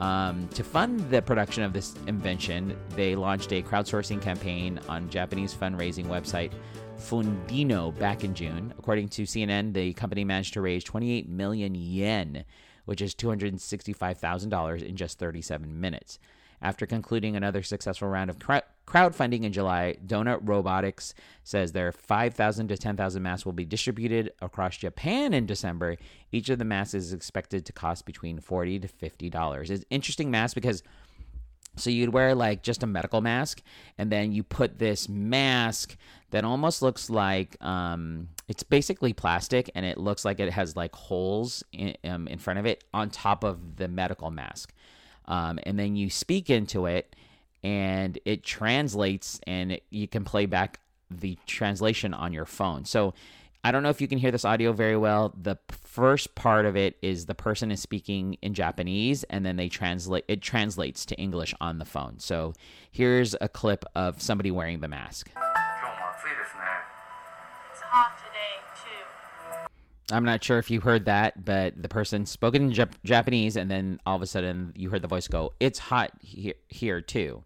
Um, 0.00 0.48
to 0.54 0.64
fund 0.64 0.98
the 1.10 1.20
production 1.20 1.62
of 1.62 1.74
this 1.74 1.94
invention, 2.06 2.76
they 2.96 3.14
launched 3.14 3.52
a 3.52 3.62
crowdsourcing 3.62 4.22
campaign 4.22 4.80
on 4.88 5.10
Japanese 5.10 5.54
fundraising 5.54 6.06
website 6.06 6.52
Fundinno 7.00 7.98
back 7.98 8.22
in 8.24 8.34
June. 8.34 8.74
According 8.78 9.08
to 9.08 9.22
CNN, 9.22 9.72
the 9.72 9.94
company 9.94 10.22
managed 10.24 10.52
to 10.52 10.60
raise 10.60 10.84
28 10.84 11.28
million 11.28 11.74
yen, 11.74 12.44
which 12.84 13.00
is 13.00 13.14
$265,000 13.14 14.82
in 14.82 14.96
just 14.96 15.18
37 15.18 15.80
minutes. 15.80 16.18
After 16.62 16.84
concluding 16.84 17.36
another 17.36 17.62
successful 17.62 18.08
round 18.08 18.28
of 18.28 18.38
crowdfunding 18.38 19.44
in 19.44 19.52
July, 19.52 19.96
Donut 20.06 20.40
Robotics 20.42 21.14
says 21.42 21.72
their 21.72 21.90
5,000 21.90 22.68
to 22.68 22.76
10,000 22.76 23.22
masks 23.22 23.46
will 23.46 23.54
be 23.54 23.64
distributed 23.64 24.32
across 24.42 24.76
Japan 24.76 25.32
in 25.32 25.46
December. 25.46 25.96
Each 26.30 26.50
of 26.50 26.58
the 26.58 26.66
masks 26.66 26.92
is 26.92 27.14
expected 27.14 27.64
to 27.64 27.72
cost 27.72 28.04
between 28.04 28.40
40 28.40 28.80
to 28.80 28.88
$50. 28.88 29.70
It's 29.70 29.84
interesting 29.88 30.30
mask 30.30 30.54
because 30.54 30.82
so 31.76 31.90
you'd 31.90 32.12
wear 32.12 32.34
like 32.34 32.62
just 32.62 32.82
a 32.82 32.86
medical 32.86 33.20
mask, 33.20 33.62
and 33.98 34.10
then 34.10 34.32
you 34.32 34.42
put 34.42 34.78
this 34.78 35.08
mask 35.08 35.96
that 36.30 36.44
almost 36.44 36.82
looks 36.82 37.10
like 37.10 37.56
um, 37.64 38.28
it's 38.48 38.62
basically 38.62 39.12
plastic, 39.12 39.70
and 39.74 39.84
it 39.86 39.98
looks 39.98 40.24
like 40.24 40.40
it 40.40 40.52
has 40.52 40.76
like 40.76 40.94
holes 40.94 41.64
in, 41.72 41.96
um, 42.04 42.28
in 42.28 42.38
front 42.38 42.58
of 42.58 42.66
it 42.66 42.84
on 42.92 43.10
top 43.10 43.44
of 43.44 43.76
the 43.76 43.88
medical 43.88 44.30
mask. 44.30 44.72
Um, 45.26 45.58
and 45.64 45.78
then 45.78 45.96
you 45.96 46.10
speak 46.10 46.50
into 46.50 46.86
it, 46.86 47.14
and 47.62 48.18
it 48.24 48.42
translates, 48.42 49.40
and 49.46 49.72
it, 49.72 49.84
you 49.90 50.08
can 50.08 50.24
play 50.24 50.46
back 50.46 50.80
the 51.10 51.36
translation 51.46 52.14
on 52.14 52.32
your 52.32 52.46
phone. 52.46 52.84
So 52.84 53.14
I 53.62 53.72
don't 53.72 53.82
know 53.82 53.90
if 53.90 54.00
you 54.00 54.08
can 54.08 54.16
hear 54.16 54.30
this 54.30 54.46
audio 54.46 54.72
very 54.72 54.96
well. 54.96 55.34
The 55.40 55.58
first 55.68 56.34
part 56.34 56.64
of 56.64 56.76
it 56.76 56.96
is 57.02 57.26
the 57.26 57.34
person 57.34 57.70
is 57.70 57.80
speaking 57.80 58.38
in 58.40 58.54
Japanese 58.54 59.22
and 59.24 59.44
then 59.44 59.56
they 59.56 59.68
translate 59.68 60.24
it 60.28 60.40
translates 60.40 61.04
to 61.06 61.14
English 61.16 61.54
on 61.60 61.78
the 61.78 61.84
phone. 61.84 62.18
So 62.18 62.54
here's 62.90 63.36
a 63.40 63.48
clip 63.48 63.84
of 63.94 64.22
somebody 64.22 64.50
wearing 64.50 64.80
the 64.80 64.88
mask. 64.88 65.30
I'm 70.12 70.24
not 70.24 70.42
sure 70.42 70.58
if 70.58 70.70
you 70.70 70.80
heard 70.80 71.04
that, 71.04 71.44
but 71.44 71.80
the 71.80 71.88
person 71.88 72.26
spoke 72.26 72.54
in 72.54 72.72
Jap- 72.72 72.94
Japanese 73.04 73.56
and 73.56 73.70
then 73.70 74.00
all 74.06 74.16
of 74.16 74.22
a 74.22 74.26
sudden 74.26 74.72
you 74.74 74.90
heard 74.90 75.02
the 75.02 75.08
voice 75.08 75.28
go, 75.28 75.52
"It's 75.60 75.78
hot 75.78 76.12
here 76.20 76.54
here 76.68 77.00
too." 77.00 77.44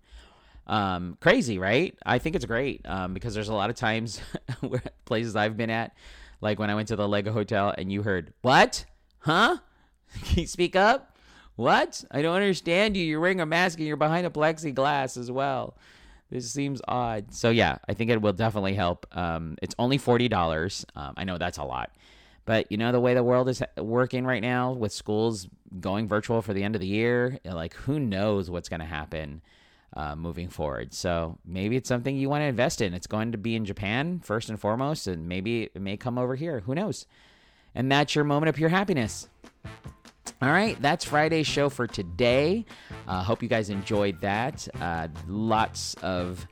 Um, 0.66 1.16
crazy, 1.20 1.58
right? 1.58 1.96
I 2.04 2.18
think 2.18 2.36
it's 2.36 2.44
great 2.44 2.82
um, 2.84 3.14
because 3.14 3.34
there's 3.34 3.48
a 3.48 3.54
lot 3.54 3.70
of 3.70 3.76
times 3.76 4.20
where 4.60 4.82
places 5.04 5.36
I've 5.36 5.56
been 5.56 5.70
at, 5.70 5.94
like 6.40 6.58
when 6.58 6.70
I 6.70 6.74
went 6.74 6.88
to 6.88 6.96
the 6.96 7.08
Lego 7.08 7.32
Hotel 7.32 7.74
and 7.76 7.92
you 7.92 8.02
heard, 8.02 8.32
What? 8.42 8.84
Huh? 9.20 9.58
Can 10.24 10.40
you 10.40 10.46
speak 10.46 10.76
up? 10.76 11.16
What? 11.56 12.04
I 12.10 12.22
don't 12.22 12.34
understand 12.34 12.96
you. 12.96 13.04
You're 13.04 13.20
wearing 13.20 13.40
a 13.40 13.46
mask 13.46 13.78
and 13.78 13.86
you're 13.86 13.96
behind 13.96 14.26
a 14.26 14.30
plexiglass 14.30 15.16
as 15.16 15.30
well. 15.30 15.76
This 16.30 16.50
seems 16.50 16.80
odd. 16.88 17.32
So, 17.32 17.50
yeah, 17.50 17.78
I 17.88 17.94
think 17.94 18.10
it 18.10 18.20
will 18.20 18.32
definitely 18.32 18.74
help. 18.74 19.06
Um, 19.12 19.56
it's 19.62 19.74
only 19.78 19.98
$40. 19.98 20.84
Um, 20.96 21.14
I 21.16 21.24
know 21.24 21.38
that's 21.38 21.58
a 21.58 21.64
lot. 21.64 21.92
But 22.44 22.70
you 22.70 22.76
know, 22.76 22.92
the 22.92 23.00
way 23.00 23.14
the 23.14 23.22
world 23.22 23.48
is 23.48 23.62
working 23.78 24.26
right 24.26 24.42
now 24.42 24.72
with 24.72 24.92
schools 24.92 25.48
going 25.80 26.08
virtual 26.08 26.42
for 26.42 26.52
the 26.52 26.62
end 26.62 26.74
of 26.74 26.80
the 26.80 26.86
year, 26.86 27.38
like 27.44 27.74
who 27.74 27.98
knows 27.98 28.50
what's 28.50 28.68
going 28.68 28.80
to 28.80 28.86
happen 28.86 29.42
uh, 29.94 30.14
moving 30.16 30.48
forward. 30.48 30.92
So 30.92 31.38
maybe 31.44 31.76
it's 31.76 31.88
something 31.88 32.16
you 32.16 32.28
want 32.28 32.42
to 32.42 32.46
invest 32.46 32.80
in. 32.80 32.94
It's 32.94 33.06
going 33.06 33.32
to 33.32 33.38
be 33.38 33.54
in 33.54 33.64
Japan 33.64 34.20
first 34.20 34.48
and 34.48 34.60
foremost, 34.60 35.06
and 35.06 35.28
maybe 35.28 35.64
it 35.64 35.80
may 35.80 35.96
come 35.96 36.18
over 36.18 36.34
here. 36.34 36.60
Who 36.60 36.74
knows? 36.74 37.06
And 37.74 37.90
that's 37.90 38.14
your 38.14 38.24
moment 38.24 38.48
of 38.48 38.56
pure 38.56 38.68
happiness. 38.68 39.28
All 40.42 40.50
right, 40.50 40.80
that's 40.82 41.04
Friday's 41.04 41.46
show 41.46 41.68
for 41.68 41.86
today. 41.86 42.66
Uh, 43.06 43.22
hope 43.22 43.42
you 43.42 43.48
guys 43.48 43.70
enjoyed 43.70 44.20
that. 44.20 44.66
Uh, 44.80 45.08
lots 45.26 45.94
of 46.02 46.46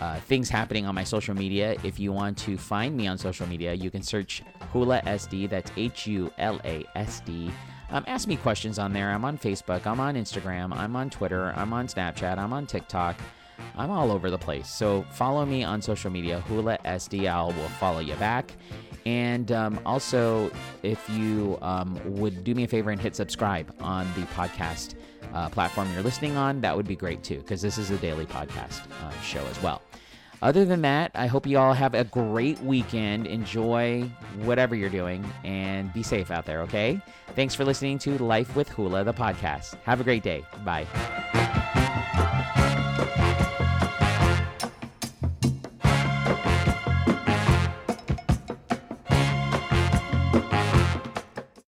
uh, 0.00 0.18
things 0.20 0.48
happening 0.48 0.86
on 0.86 0.94
my 0.94 1.04
social 1.04 1.34
media. 1.34 1.76
If 1.82 2.00
you 2.00 2.12
want 2.12 2.38
to 2.38 2.56
find 2.56 2.96
me 2.96 3.06
on 3.06 3.18
social 3.18 3.46
media, 3.46 3.74
you 3.74 3.90
can 3.90 4.02
search 4.02 4.42
Hula 4.72 5.02
SD. 5.02 5.48
That's 5.50 5.70
H 5.76 6.06
U 6.06 6.32
L 6.38 6.60
A 6.64 6.84
S 6.94 7.20
D. 7.20 7.50
Um, 7.90 8.04
ask 8.06 8.28
me 8.28 8.36
questions 8.36 8.78
on 8.78 8.92
there. 8.92 9.10
I'm 9.10 9.24
on 9.24 9.38
Facebook. 9.38 9.86
I'm 9.86 10.00
on 10.00 10.14
Instagram. 10.14 10.76
I'm 10.76 10.94
on 10.94 11.10
Twitter. 11.10 11.52
I'm 11.56 11.72
on 11.72 11.86
Snapchat. 11.86 12.38
I'm 12.38 12.52
on 12.52 12.66
TikTok. 12.66 13.16
I'm 13.76 13.90
all 13.90 14.10
over 14.10 14.30
the 14.30 14.38
place. 14.38 14.68
So 14.68 15.02
follow 15.10 15.44
me 15.44 15.64
on 15.64 15.80
social 15.82 16.10
media, 16.10 16.40
Hula 16.40 16.78
SDL 16.84 17.56
will 17.56 17.68
follow 17.80 18.00
you 18.00 18.14
back. 18.16 18.52
And 19.06 19.52
um, 19.52 19.80
also, 19.86 20.50
if 20.82 21.08
you 21.08 21.58
um, 21.62 21.98
would 22.04 22.44
do 22.44 22.54
me 22.54 22.64
a 22.64 22.68
favor 22.68 22.90
and 22.90 23.00
hit 23.00 23.16
subscribe 23.16 23.72
on 23.80 24.06
the 24.14 24.22
podcast 24.26 24.94
uh, 25.32 25.48
platform 25.48 25.90
you're 25.94 26.02
listening 26.02 26.36
on, 26.36 26.60
that 26.60 26.76
would 26.76 26.86
be 26.86 26.96
great 26.96 27.22
too, 27.22 27.38
because 27.38 27.62
this 27.62 27.78
is 27.78 27.90
a 27.90 27.96
daily 27.98 28.26
podcast 28.26 28.82
uh, 29.02 29.20
show 29.20 29.44
as 29.46 29.62
well. 29.62 29.80
Other 30.40 30.64
than 30.64 30.82
that, 30.82 31.10
I 31.14 31.26
hope 31.26 31.46
you 31.46 31.58
all 31.58 31.72
have 31.72 31.94
a 31.94 32.04
great 32.04 32.60
weekend. 32.60 33.26
Enjoy 33.26 34.02
whatever 34.42 34.74
you're 34.74 34.88
doing 34.88 35.28
and 35.44 35.92
be 35.92 36.02
safe 36.02 36.30
out 36.30 36.46
there, 36.46 36.60
okay? 36.62 37.00
Thanks 37.34 37.54
for 37.54 37.64
listening 37.64 37.98
to 38.00 38.16
Life 38.18 38.54
with 38.54 38.68
Hula, 38.68 39.04
the 39.04 39.14
podcast. 39.14 39.74
Have 39.82 40.00
a 40.00 40.04
great 40.04 40.22
day. 40.22 40.44
Bye. 40.64 40.86